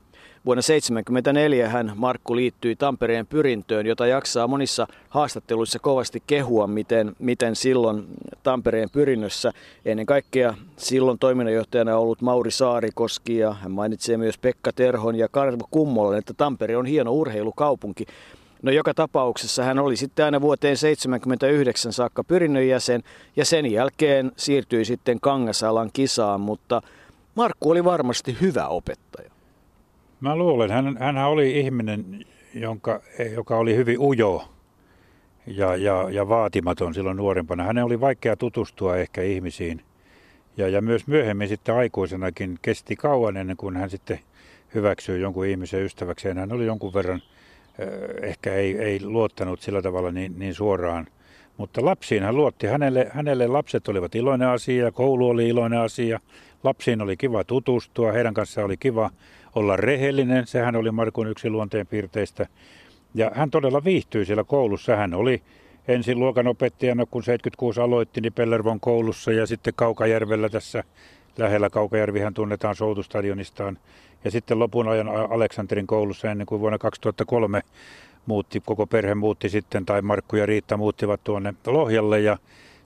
Vuonna 0.46 0.62
1974 0.62 1.68
hän 1.68 1.92
Markku 1.96 2.36
liittyi 2.36 2.76
Tampereen 2.76 3.26
pyrintöön, 3.26 3.86
jota 3.86 4.06
jaksaa 4.06 4.46
monissa 4.46 4.86
haastatteluissa 5.08 5.78
kovasti 5.78 6.22
kehua, 6.26 6.66
miten, 6.66 7.16
miten 7.18 7.56
silloin 7.56 8.06
Tampereen 8.42 8.90
pyrinnössä 8.90 9.52
ennen 9.84 10.06
kaikkea 10.06 10.54
silloin 10.76 11.18
toiminnanjohtajana 11.18 11.96
ollut 11.96 12.22
Mauri 12.22 12.50
Saarikoski 12.50 13.38
ja 13.38 13.52
hän 13.52 13.72
mainitsee 13.72 14.16
myös 14.16 14.38
Pekka 14.38 14.72
Terhon 14.72 15.16
ja 15.16 15.28
Karvo 15.28 15.68
Kummolan, 15.70 16.18
että 16.18 16.34
Tampere 16.36 16.76
on 16.76 16.86
hieno 16.86 17.12
urheilukaupunki. 17.12 18.06
No 18.62 18.72
joka 18.72 18.94
tapauksessa 18.94 19.64
hän 19.64 19.78
oli 19.78 19.96
sitten 19.96 20.24
aina 20.24 20.40
vuoteen 20.40 20.76
79 20.76 21.92
saakka 21.92 22.24
pyrinnön 22.24 22.68
jäsen 22.68 23.02
ja 23.36 23.44
sen 23.44 23.72
jälkeen 23.72 24.32
siirtyi 24.36 24.84
sitten 24.84 25.20
Kangasalan 25.20 25.90
kisaan, 25.92 26.40
mutta 26.40 26.82
Markku 27.34 27.70
oli 27.70 27.84
varmasti 27.84 28.36
hyvä 28.40 28.68
opettaja. 28.68 29.39
Mä 30.20 30.36
luulen, 30.36 30.70
hän, 30.70 30.96
hän 30.98 31.16
oli 31.16 31.60
ihminen, 31.60 32.24
jonka, 32.54 33.00
joka 33.34 33.56
oli 33.56 33.76
hyvin 33.76 33.98
ujo 33.98 34.48
ja, 35.46 35.76
ja, 35.76 36.10
ja 36.10 36.28
vaatimaton 36.28 36.94
silloin 36.94 37.16
nuorempana. 37.16 37.64
Hänen 37.64 37.84
oli 37.84 38.00
vaikea 38.00 38.36
tutustua 38.36 38.96
ehkä 38.96 39.22
ihmisiin. 39.22 39.82
Ja, 40.56 40.68
ja 40.68 40.82
myös 40.82 41.06
myöhemmin 41.06 41.48
sitten 41.48 41.74
aikuisenakin 41.74 42.58
kesti 42.62 42.96
kauan 42.96 43.36
ennen 43.36 43.56
kuin 43.56 43.76
hän 43.76 43.90
sitten 43.90 44.20
hyväksyi 44.74 45.20
jonkun 45.20 45.46
ihmisen 45.46 45.82
ystäväkseen. 45.82 46.38
Hän 46.38 46.52
oli 46.52 46.66
jonkun 46.66 46.94
verran 46.94 47.22
ehkä 48.22 48.54
ei, 48.54 48.78
ei 48.78 49.04
luottanut 49.04 49.60
sillä 49.60 49.82
tavalla 49.82 50.10
niin, 50.10 50.38
niin 50.38 50.54
suoraan. 50.54 51.06
Mutta 51.56 51.84
lapsiin 51.84 52.22
hän 52.22 52.36
luotti. 52.36 52.66
Hänelle, 52.66 53.06
hänelle 53.10 53.46
lapset 53.46 53.88
olivat 53.88 54.14
iloinen 54.14 54.48
asia, 54.48 54.92
koulu 54.92 55.28
oli 55.28 55.48
iloinen 55.48 55.78
asia. 55.80 56.20
Lapsiin 56.64 57.02
oli 57.02 57.16
kiva 57.16 57.44
tutustua, 57.44 58.12
heidän 58.12 58.34
kanssaan 58.34 58.64
oli 58.64 58.76
kiva 58.76 59.10
olla 59.54 59.76
rehellinen. 59.76 60.46
Sehän 60.46 60.76
oli 60.76 60.90
Markun 60.90 61.26
yksi 61.26 61.50
luonteen 61.50 61.86
piirteistä. 61.86 62.46
Ja 63.14 63.30
hän 63.34 63.50
todella 63.50 63.84
viihtyi 63.84 64.24
siellä 64.24 64.44
koulussa. 64.44 64.96
Hän 64.96 65.14
oli 65.14 65.42
ensin 65.88 66.18
luokanopettajana, 66.18 67.06
kun 67.06 67.22
76 67.22 67.80
aloitti, 67.80 68.20
niin 68.20 68.32
Pellervon 68.32 68.80
koulussa 68.80 69.32
ja 69.32 69.46
sitten 69.46 69.74
Kaukajärvellä 69.76 70.48
tässä 70.48 70.84
lähellä 71.38 71.70
Kaukajärvihän 71.70 72.34
tunnetaan 72.34 72.74
Soutustadionistaan 72.74 73.78
ja 74.24 74.30
sitten 74.30 74.58
lopun 74.58 74.88
ajan 74.88 75.08
Aleksanterin 75.08 75.86
koulussa 75.86 76.30
ennen 76.30 76.46
kuin 76.46 76.60
vuonna 76.60 76.78
2003 76.78 77.62
muutti, 78.26 78.62
koko 78.66 78.86
perhe 78.86 79.14
muutti 79.14 79.48
sitten, 79.48 79.86
tai 79.86 80.02
Markku 80.02 80.36
ja 80.36 80.46
Riitta 80.46 80.76
muuttivat 80.76 81.24
tuonne 81.24 81.54
Lohjalle 81.66 82.20
ja 82.20 82.36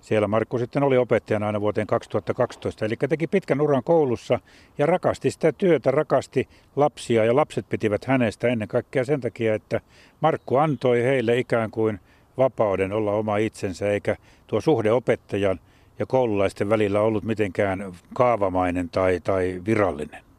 siellä 0.04 0.28
Markku 0.28 0.58
sitten 0.58 0.82
oli 0.82 0.96
opettajana 0.96 1.46
aina 1.46 1.60
vuoteen 1.60 1.86
2012, 1.86 2.84
eli 2.84 2.96
teki 3.08 3.26
pitkän 3.26 3.60
uran 3.60 3.82
koulussa 3.84 4.40
ja 4.78 4.86
rakasti 4.86 5.30
sitä 5.30 5.52
työtä, 5.52 5.90
rakasti 5.90 6.48
lapsia 6.76 7.24
ja 7.24 7.36
lapset 7.36 7.68
pitivät 7.68 8.04
hänestä 8.04 8.48
ennen 8.48 8.68
kaikkea 8.68 9.04
sen 9.04 9.20
takia, 9.20 9.54
että 9.54 9.80
Markku 10.20 10.56
antoi 10.56 11.02
heille 11.02 11.38
ikään 11.38 11.70
kuin 11.70 12.00
vapauden 12.38 12.92
olla 12.92 13.12
oma 13.12 13.36
itsensä, 13.36 13.90
eikä 13.90 14.16
tuo 14.46 14.60
suhde 14.60 14.92
opettajan 14.92 15.60
ja 15.98 16.06
koululaisten 16.06 16.68
välillä 16.68 17.00
ollut 17.00 17.24
mitenkään 17.24 17.92
kaavamainen 18.14 18.88
tai, 18.88 19.20
tai 19.24 19.62
virallinen. 19.66 20.33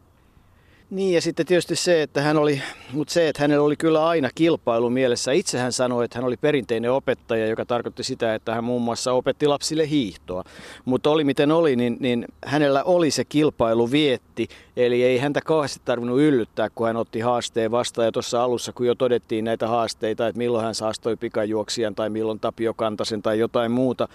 Niin 0.89 1.13
ja 1.13 1.21
sitten 1.21 1.45
tietysti 1.45 1.75
se, 1.75 2.01
että 2.01 2.21
hän 2.21 2.37
oli, 2.37 2.61
mutta 2.93 3.13
se, 3.13 3.27
että 3.29 3.41
hänellä 3.41 3.65
oli 3.65 3.75
kyllä 3.75 4.07
aina 4.07 4.29
kilpailu 4.35 4.89
mielessä. 4.89 5.31
Itse 5.31 5.59
hän 5.59 5.73
sanoi, 5.73 6.05
että 6.05 6.17
hän 6.17 6.25
oli 6.25 6.37
perinteinen 6.37 6.91
opettaja, 6.91 7.47
joka 7.47 7.65
tarkoitti 7.65 8.03
sitä, 8.03 8.35
että 8.35 8.55
hän 8.55 8.63
muun 8.63 8.81
muassa 8.81 9.11
opetti 9.11 9.47
lapsille 9.47 9.89
hiihtoa. 9.89 10.43
Mutta 10.85 11.09
oli 11.09 11.23
miten 11.23 11.51
oli, 11.51 11.75
niin, 11.75 11.97
niin 11.99 12.25
hänellä 12.45 12.83
oli 12.83 13.11
se 13.11 13.25
kilpailu 13.25 13.91
vietti, 13.91 14.47
eli 14.77 15.03
ei 15.03 15.17
häntä 15.17 15.41
kauheasti 15.41 15.81
tarvinnut 15.85 16.19
yllyttää, 16.19 16.69
kun 16.69 16.87
hän 16.87 16.97
otti 16.97 17.19
haasteen 17.19 17.71
vastaan. 17.71 18.05
Ja 18.05 18.11
tuossa 18.11 18.43
alussa, 18.43 18.73
kun 18.73 18.87
jo 18.87 18.95
todettiin 18.95 19.45
näitä 19.45 19.67
haasteita, 19.67 20.27
että 20.27 20.37
milloin 20.37 20.65
hän 20.65 20.75
saastoi 20.75 21.15
pikajuoksijan 21.15 21.95
tai 21.95 22.09
milloin 22.09 22.39
Tapio 22.39 22.73
Kantasen 22.73 23.21
tai 23.21 23.39
jotain 23.39 23.71
muuta, 23.71 24.07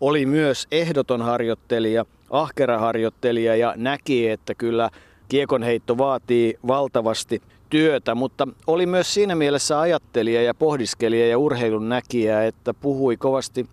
oli 0.00 0.26
myös 0.26 0.66
ehdoton 0.72 1.22
harjoittelija, 1.22 2.04
ahkera 2.30 2.78
harjoittelija 2.78 3.56
ja 3.56 3.74
näki, 3.76 4.28
että 4.28 4.54
kyllä– 4.54 4.90
Kiekonheitto 5.28 5.98
vaatii 5.98 6.58
valtavasti 6.66 7.42
työtä, 7.70 8.14
mutta 8.14 8.48
oli 8.66 8.86
myös 8.86 9.14
siinä 9.14 9.34
mielessä 9.34 9.80
ajattelija 9.80 10.42
ja 10.42 10.54
pohdiskelija 10.54 11.28
ja 11.28 11.38
urheilun 11.38 11.88
näkijä, 11.88 12.44
että 12.44 12.74
puhui 12.74 13.16
kovasti 13.16 13.66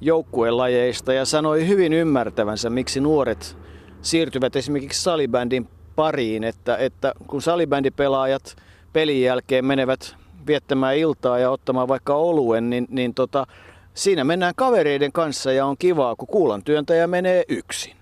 joukkuelajeista 0.00 1.12
ja 1.12 1.24
sanoi 1.24 1.68
hyvin 1.68 1.92
ymmärtävänsä, 1.92 2.70
miksi 2.70 3.00
nuoret 3.00 3.56
siirtyvät 4.02 4.56
esimerkiksi 4.56 5.02
salibändin 5.02 5.68
pariin, 5.96 6.44
että, 6.44 6.76
että 6.76 7.12
kun 7.26 7.42
salibändipelaajat 7.42 8.56
pelin 8.92 9.22
jälkeen 9.22 9.64
menevät 9.64 10.16
viettämään 10.46 10.96
iltaa 10.96 11.38
ja 11.38 11.50
ottamaan 11.50 11.88
vaikka 11.88 12.14
oluen, 12.14 12.70
niin, 12.70 12.86
niin 12.90 13.14
tota, 13.14 13.46
siinä 13.94 14.24
mennään 14.24 14.54
kavereiden 14.56 15.12
kanssa 15.12 15.52
ja 15.52 15.66
on 15.66 15.76
kivaa, 15.78 16.16
kun 16.16 16.28
kuulan 16.28 16.64
työntäjä 16.64 17.06
menee 17.06 17.44
yksin. 17.48 17.97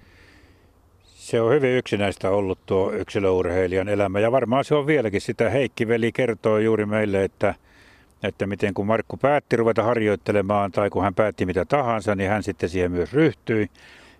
Se 1.27 1.41
on 1.41 1.53
hyvin 1.53 1.71
yksinäistä 1.71 2.31
ollut 2.31 2.59
tuo 2.67 2.93
yksilöurheilijan 2.93 3.89
elämä 3.89 4.21
ja 4.21 4.33
varmaan 4.33 4.65
se 4.65 4.75
on 4.75 4.87
vieläkin 4.87 5.21
sitä. 5.21 5.51
Heikki 5.51 5.89
veli 5.89 6.13
kertoo 6.13 6.59
juuri 6.59 6.87
meille, 6.87 7.25
että, 7.25 7.55
että 8.23 8.47
miten 8.47 8.75
kun 8.75 8.87
Markku 8.87 9.17
päätti 9.17 9.57
ruveta 9.57 9.83
harjoittelemaan 9.83 10.73
tai 10.73 10.91
kun 10.91 11.03
hän 11.03 11.15
päätti 11.15 11.47
mitä 11.47 11.65
tahansa, 11.65 12.15
niin 12.15 12.31
hän 12.31 12.43
sitten 12.43 12.69
siihen 12.69 12.93
myös 12.93 13.13
ryhtyi. 13.13 13.71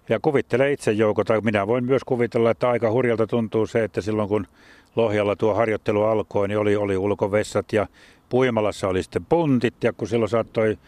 Ja 0.09 0.21
kuvittelee 0.21 0.73
itse 0.73 0.93
Jouko, 0.93 1.25
tai 1.25 1.41
minä 1.41 1.67
voin 1.67 1.85
myös 1.85 2.05
kuvitella, 2.05 2.51
että 2.51 2.71
aika 2.71 2.91
hurjalta 2.91 3.27
tuntuu 3.27 3.67
se, 3.67 3.85
että 3.85 4.01
silloin 4.01 4.29
kun 4.29 4.47
Lohjalla 4.97 5.37
tuo 5.37 5.55
harjoittelu 5.55 6.03
alkoi, 6.03 6.49
niin 6.49 6.59
oli, 6.59 6.77
oli 6.77 6.97
ulkovessat 6.97 7.73
ja 7.73 7.87
Puimalassa 8.29 8.89
oli 8.89 9.03
sitten 9.03 9.25
puntit 9.25 9.75
ja 9.85 9.93
kun 9.93 10.09
silloin 10.09 10.29
saattoi 10.29 10.79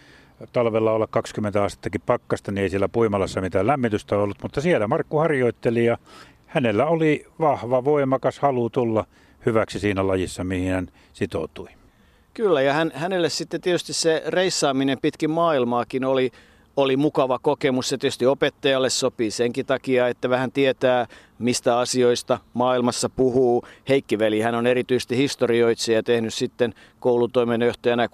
talvella 0.52 0.92
olla 0.92 1.06
20 1.06 1.64
astettakin 1.64 2.00
pakkasta, 2.06 2.52
niin 2.52 2.62
ei 2.62 2.70
siellä 2.70 2.88
Puimalassa 2.88 3.40
mitään 3.40 3.66
lämmitystä 3.66 4.18
ollut, 4.18 4.36
mutta 4.42 4.60
siellä 4.60 4.88
Markku 4.88 5.18
harjoitteli 5.18 5.84
ja 5.84 5.98
hänellä 6.46 6.86
oli 6.86 7.26
vahva, 7.40 7.84
voimakas 7.84 8.38
halu 8.38 8.70
tulla 8.70 9.04
hyväksi 9.46 9.78
siinä 9.78 10.06
lajissa, 10.06 10.44
mihin 10.44 10.72
hän 10.72 10.88
sitoutui. 11.12 11.68
Kyllä, 12.34 12.62
ja 12.62 12.72
hän, 12.72 12.92
hänelle 12.94 13.28
sitten 13.28 13.60
tietysti 13.60 13.92
se 13.92 14.22
reissaaminen 14.26 14.98
pitkin 15.02 15.30
maailmaakin 15.30 16.04
oli 16.04 16.32
oli 16.78 16.96
mukava 16.96 17.38
kokemus. 17.38 17.88
Se 17.88 17.98
tietysti 17.98 18.26
opettajalle 18.26 18.90
sopii 18.90 19.30
senkin 19.30 19.66
takia, 19.66 20.08
että 20.08 20.30
vähän 20.30 20.52
tietää, 20.52 21.06
mistä 21.38 21.78
asioista 21.78 22.38
maailmassa 22.54 23.08
puhuu. 23.08 23.64
Heikki 23.88 24.18
Veli, 24.18 24.40
hän 24.40 24.54
on 24.54 24.66
erityisesti 24.66 25.16
historioitsija 25.16 25.98
ja 25.98 26.02
tehnyt 26.02 26.34
sitten 26.34 26.74
koulutoimenjohtajana 27.00 28.02
ja 28.02 28.08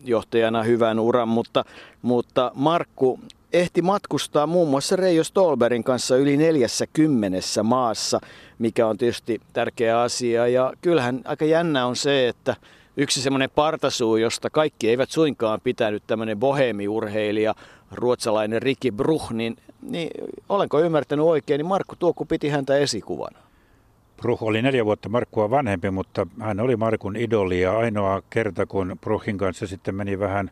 kulttuurijohtajana 0.00 0.62
hyvän 0.62 0.98
uran, 0.98 1.28
mutta, 1.28 1.64
mutta 2.02 2.52
Markku 2.54 3.20
ehti 3.52 3.82
matkustaa 3.82 4.46
muun 4.46 4.68
muassa 4.68 4.96
Reijo 4.96 5.24
Stolberin 5.24 5.84
kanssa 5.84 6.16
yli 6.16 6.36
40 6.36 7.62
maassa, 7.62 8.20
mikä 8.58 8.86
on 8.86 8.98
tietysti 8.98 9.40
tärkeä 9.52 10.00
asia. 10.00 10.46
Ja 10.46 10.72
kyllähän 10.80 11.20
aika 11.24 11.44
jännä 11.44 11.86
on 11.86 11.96
se, 11.96 12.28
että 12.28 12.56
yksi 12.96 13.22
semmoinen 13.22 13.50
partasuu, 13.54 14.16
josta 14.16 14.50
kaikki 14.50 14.88
eivät 14.88 15.10
suinkaan 15.10 15.60
pitänyt 15.64 16.02
tämmöinen 16.06 16.38
bohemiurheilija, 16.38 17.54
ruotsalainen 17.92 18.62
Ricky 18.62 18.90
Bruch, 18.90 19.32
niin, 19.32 19.56
niin 19.82 20.10
olenko 20.48 20.80
ymmärtänyt 20.80 21.24
oikein, 21.24 21.58
niin 21.58 21.66
Markku 21.66 21.96
Tuokku 21.96 22.24
piti 22.24 22.48
häntä 22.48 22.76
esikuvana. 22.76 23.38
Bruch 24.22 24.42
oli 24.42 24.62
neljä 24.62 24.84
vuotta 24.84 25.08
Markkua 25.08 25.50
vanhempi, 25.50 25.90
mutta 25.90 26.26
hän 26.40 26.60
oli 26.60 26.76
Markun 26.76 27.16
idoli 27.16 27.60
ja 27.60 27.78
ainoa 27.78 28.22
kerta, 28.30 28.66
kun 28.66 28.96
Bruchin 29.00 29.38
kanssa 29.38 29.66
sitten 29.66 29.94
meni 29.94 30.18
vähän 30.18 30.50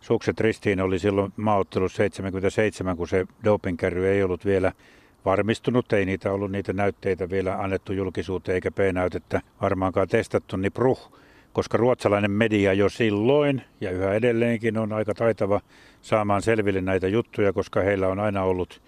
sukset 0.00 0.40
ristiin, 0.40 0.80
oli 0.80 0.98
silloin 0.98 1.32
maaottelussa 1.36 1.96
77, 1.96 2.96
kun 2.96 3.08
se 3.08 3.26
dopingkärry 3.44 4.06
ei 4.06 4.22
ollut 4.22 4.44
vielä 4.44 4.72
varmistunut, 5.24 5.92
ei 5.92 6.06
niitä 6.06 6.32
ollut 6.32 6.52
niitä 6.52 6.72
näytteitä 6.72 7.30
vielä 7.30 7.62
annettu 7.62 7.92
julkisuuteen 7.92 8.54
eikä 8.54 8.70
P-näytettä 8.70 9.40
varmaankaan 9.60 10.08
testattu, 10.08 10.56
niin 10.56 10.72
Bruch 10.72 11.10
koska 11.52 11.78
ruotsalainen 11.78 12.30
media 12.30 12.72
jo 12.72 12.88
silloin 12.88 13.62
ja 13.80 13.90
yhä 13.90 14.14
edelleenkin 14.14 14.78
on 14.78 14.92
aika 14.92 15.14
taitava 15.14 15.60
saamaan 16.02 16.42
selville 16.42 16.80
näitä 16.80 17.08
juttuja, 17.08 17.52
koska 17.52 17.80
heillä 17.80 18.08
on 18.08 18.18
aina 18.18 18.42
ollut 18.42 18.82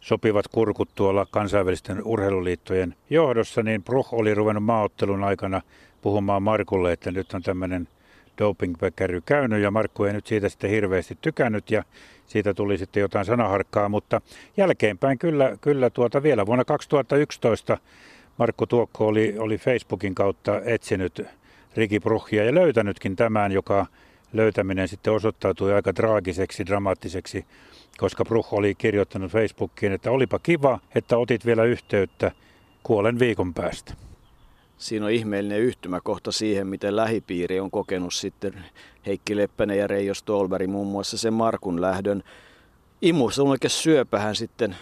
sopivat 0.00 0.48
kurkut 0.48 0.88
tuolla 0.94 1.26
kansainvälisten 1.30 2.02
urheiluliittojen 2.04 2.94
johdossa, 3.10 3.62
niin 3.62 3.82
Bruch 3.82 4.14
oli 4.14 4.34
ruvennut 4.34 4.64
maaottelun 4.64 5.24
aikana 5.24 5.60
puhumaan 6.02 6.42
Markulle, 6.42 6.92
että 6.92 7.10
nyt 7.10 7.34
on 7.34 7.42
tämmöinen 7.42 7.88
dopingpäkkäry 8.38 9.20
käynyt 9.20 9.62
ja 9.62 9.70
Markku 9.70 10.04
ei 10.04 10.12
nyt 10.12 10.26
siitä 10.26 10.48
sitten 10.48 10.70
hirveästi 10.70 11.18
tykännyt 11.20 11.70
ja 11.70 11.82
siitä 12.26 12.54
tuli 12.54 12.78
sitten 12.78 13.00
jotain 13.00 13.24
sanaharkkaa, 13.24 13.88
mutta 13.88 14.20
jälkeenpäin 14.56 15.18
kyllä, 15.18 15.56
kyllä 15.60 15.90
tuota 15.90 16.22
vielä. 16.22 16.46
Vuonna 16.46 16.64
2011 16.64 17.78
Markku 18.38 18.66
Tuokko 18.66 19.06
oli, 19.06 19.34
oli 19.38 19.58
Facebookin 19.58 20.14
kautta 20.14 20.60
etsinyt 20.64 21.26
Riki 21.76 22.00
Bruchia 22.00 22.44
ja 22.44 22.54
löytänytkin 22.54 23.16
tämän, 23.16 23.52
joka 23.52 23.86
löytäminen 24.32 24.88
sitten 24.88 25.12
osoittautui 25.12 25.72
aika 25.72 25.92
traagiseksi, 25.92 26.66
dramaattiseksi, 26.66 27.46
koska 27.98 28.24
Bruch 28.24 28.54
oli 28.54 28.74
kirjoittanut 28.74 29.32
Facebookiin, 29.32 29.92
että 29.92 30.10
olipa 30.10 30.38
kiva, 30.38 30.78
että 30.94 31.18
otit 31.18 31.46
vielä 31.46 31.64
yhteyttä 31.64 32.30
kuolen 32.82 33.18
viikon 33.18 33.54
päästä. 33.54 33.94
Siinä 34.78 35.06
on 35.06 35.12
ihmeellinen 35.12 35.60
yhtymäkohta 35.60 36.32
siihen, 36.32 36.66
miten 36.66 36.96
lähipiiri 36.96 37.60
on 37.60 37.70
kokenut 37.70 38.14
sitten 38.14 38.64
Heikki 39.06 39.36
Leppänen 39.36 39.78
ja 39.78 39.86
Reijo 39.86 40.14
Stolberg 40.14 40.70
muun 40.70 40.86
muassa 40.86 41.18
sen 41.18 41.32
Markun 41.32 41.80
lähdön. 41.80 42.22
syöpähän 43.66 44.36
sitten 44.36 44.76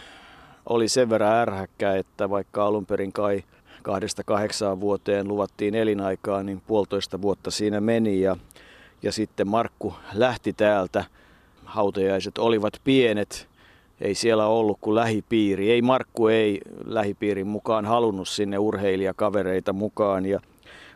oli 0.68 0.88
sen 0.88 1.10
verran 1.10 1.34
ärhäkkä, 1.34 1.96
että 1.96 2.30
vaikka 2.30 2.66
alun 2.66 2.86
perin 2.86 3.12
kai 3.12 3.44
kahdesta 3.82 4.24
kahdeksaan 4.24 4.80
vuoteen 4.80 5.28
luvattiin 5.28 5.74
elinaikaa, 5.74 6.42
niin 6.42 6.62
puolitoista 6.66 7.22
vuotta 7.22 7.50
siinä 7.50 7.80
meni 7.80 8.20
ja, 8.20 8.36
ja 9.04 9.12
sitten 9.12 9.48
Markku 9.48 9.94
lähti 10.12 10.52
täältä. 10.52 11.04
Hautajaiset 11.64 12.38
olivat 12.38 12.80
pienet, 12.84 13.48
ei 14.00 14.14
siellä 14.14 14.46
ollut 14.46 14.78
kuin 14.80 14.94
lähipiiri. 14.94 15.70
Ei 15.70 15.82
Markku 15.82 16.28
ei 16.28 16.60
lähipiirin 16.84 17.46
mukaan 17.46 17.84
halunnut 17.84 18.28
sinne 18.28 18.58
urheilijakavereita 18.58 19.72
mukaan 19.72 20.26
ja 20.26 20.40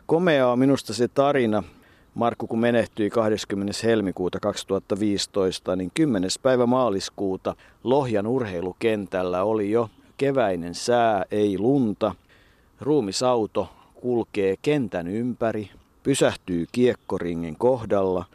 komeaa 0.05 0.51
on 0.51 0.59
minusta 0.59 0.93
se 0.93 1.07
tarina, 1.07 1.63
Markku 2.15 2.47
kun 2.47 2.59
menehtyi 2.59 3.09
20. 3.09 3.73
helmikuuta 3.83 4.39
2015, 4.39 5.75
niin 5.75 5.91
10. 5.93 6.29
päivä 6.41 6.65
maaliskuuta 6.65 7.55
Lohjan 7.83 8.27
urheilukentällä 8.27 9.43
oli 9.43 9.71
jo 9.71 9.89
keväinen 10.17 10.75
sää, 10.75 11.25
ei 11.31 11.57
lunta. 11.57 12.15
Ruumisauto 12.81 13.69
kulkee 13.95 14.55
kentän 14.61 15.07
ympäri, 15.07 15.69
pysähtyy 16.03 16.65
kiekkoringin 16.71 17.55
kohdalla, 17.57 18.25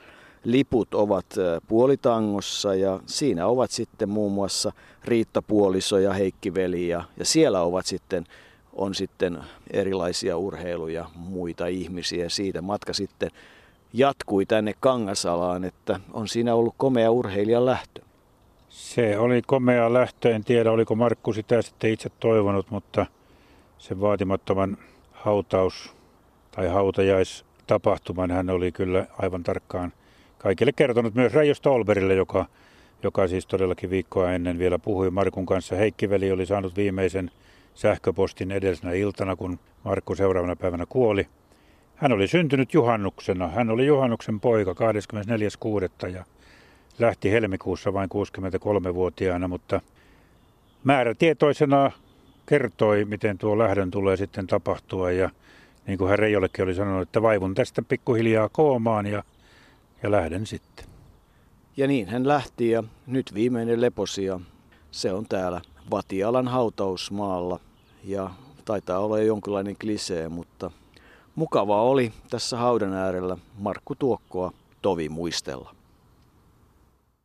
liput 0.45 0.95
ovat 0.95 1.27
puolitangossa 1.69 2.75
ja 2.75 3.01
siinä 3.07 3.47
ovat 3.47 3.71
sitten 3.71 4.09
muun 4.09 4.33
muassa 4.33 4.73
Riitta 5.05 5.43
Puoliso 5.43 5.99
ja 5.99 6.13
Heikki 6.13 6.55
Veli 6.55 6.89
ja, 6.89 7.05
ja 7.17 7.25
siellä 7.25 7.63
ovat 7.63 7.87
sitten 7.87 8.27
on 8.77 8.95
sitten 8.95 9.39
erilaisia 9.71 10.37
urheiluja, 10.37 11.11
muita 11.15 11.67
ihmisiä. 11.67 12.29
Siitä 12.29 12.63
matka 12.63 12.93
sitten 12.93 13.31
jatkui 13.93 14.47
tänne 14.47 14.75
Kangasalaan, 14.81 15.65
että 15.65 16.01
on 16.13 16.29
siinä 16.29 16.55
ollut 16.55 16.75
komea 16.77 17.11
urheilijan 17.11 17.67
lähtö. 17.67 18.03
Se 18.69 19.19
oli 19.19 19.43
komea 19.47 19.93
lähtö. 19.93 20.35
En 20.35 20.45
tiedä, 20.45 20.73
oliko 20.73 20.95
Markku 20.95 21.33
sitä 21.33 21.63
sitten 21.63 21.91
itse 21.91 22.11
toivonut, 22.21 22.71
mutta 22.71 23.07
sen 23.79 24.01
vaatimattoman 24.01 24.79
hautaus- 25.13 25.95
tai 26.51 26.69
hautajaistapahtuman 27.71 28.31
hän 28.31 28.51
oli 28.51 28.73
kyllä 28.73 29.07
aivan 29.19 29.43
tarkkaan 29.43 29.93
kaikille 30.39 30.73
kertonut 30.73 31.15
myös 31.15 31.33
Reijo 31.33 31.55
Stolberille, 31.55 32.15
joka, 32.15 32.47
joka 33.03 33.29
siis 33.29 33.47
todellakin 33.47 33.91
viikkoa 33.91 34.33
ennen 34.33 34.59
vielä 34.59 34.79
puhui 34.79 35.11
Markun 35.11 35.47
kanssa. 35.47 35.77
Heikki 35.77 36.11
Veli 36.11 36.33
oli 36.33 36.47
saanut 36.47 36.77
viimeisen 36.77 37.31
sähköpostin 37.75 38.53
edellisenä 38.53 38.93
iltana, 38.93 39.37
kun 39.37 39.59
Markku 39.85 40.15
seuraavana 40.15 40.57
päivänä 40.57 40.87
kuoli. 40.89 41.27
Hän 41.97 42.13
oli 42.13 42.29
syntynyt 42.29 42.75
juhannuksena. 42.75 43.49
Hän 43.49 43.71
oli 43.71 43.87
juhannuksen 43.87 44.41
poika 44.41 44.73
24.6. 44.73 46.09
ja 46.09 46.25
lähti 46.99 47.31
helmikuussa 47.31 47.93
vain 47.93 48.11
63-vuotiaana, 48.11 49.49
mutta 49.49 49.81
määrätietoisena 50.85 51.91
kertoi, 52.47 53.05
miten 53.05 53.39
tuo 53.39 53.59
lähdön 53.59 53.91
tulee 53.91 54.17
sitten 54.17 54.47
tapahtua 54.47 55.13
ja 55.13 55.31
niin 55.87 55.99
kuin 55.99 56.11
hän 56.11 56.19
Reijollekin 56.19 56.65
oli 56.65 56.75
sanonut, 56.75 57.03
että 57.03 57.23
vaivun 57.23 57.55
tästä 57.55 57.83
pikkuhiljaa 57.83 58.49
koomaan 58.49 59.07
ja, 59.07 59.23
ja 60.03 60.11
lähden 60.11 60.47
sitten. 60.47 60.87
Ja 61.77 61.87
niin 61.87 62.09
hän 62.09 62.29
lähti 62.29 62.71
ja 62.71 62.85
nyt 63.07 63.35
viimeinen 63.35 63.81
leposia, 63.81 64.41
se 64.91 65.13
on 65.13 65.27
täällä 65.29 65.61
Vatialan 65.91 66.49
hautausmaalla 66.49 67.61
ja 68.05 68.31
taitaa 68.65 68.99
olla 68.99 69.19
jonkinlainen 69.19 69.77
klisee, 69.77 70.29
mutta 70.29 70.71
mukavaa 71.35 71.83
oli 71.83 72.13
tässä 72.31 72.57
haudan 72.57 72.93
äärellä 72.93 73.37
Markku 73.59 73.95
Tuokkoa 73.95 74.53
tovi 74.83 75.09
muistella. 75.09 75.74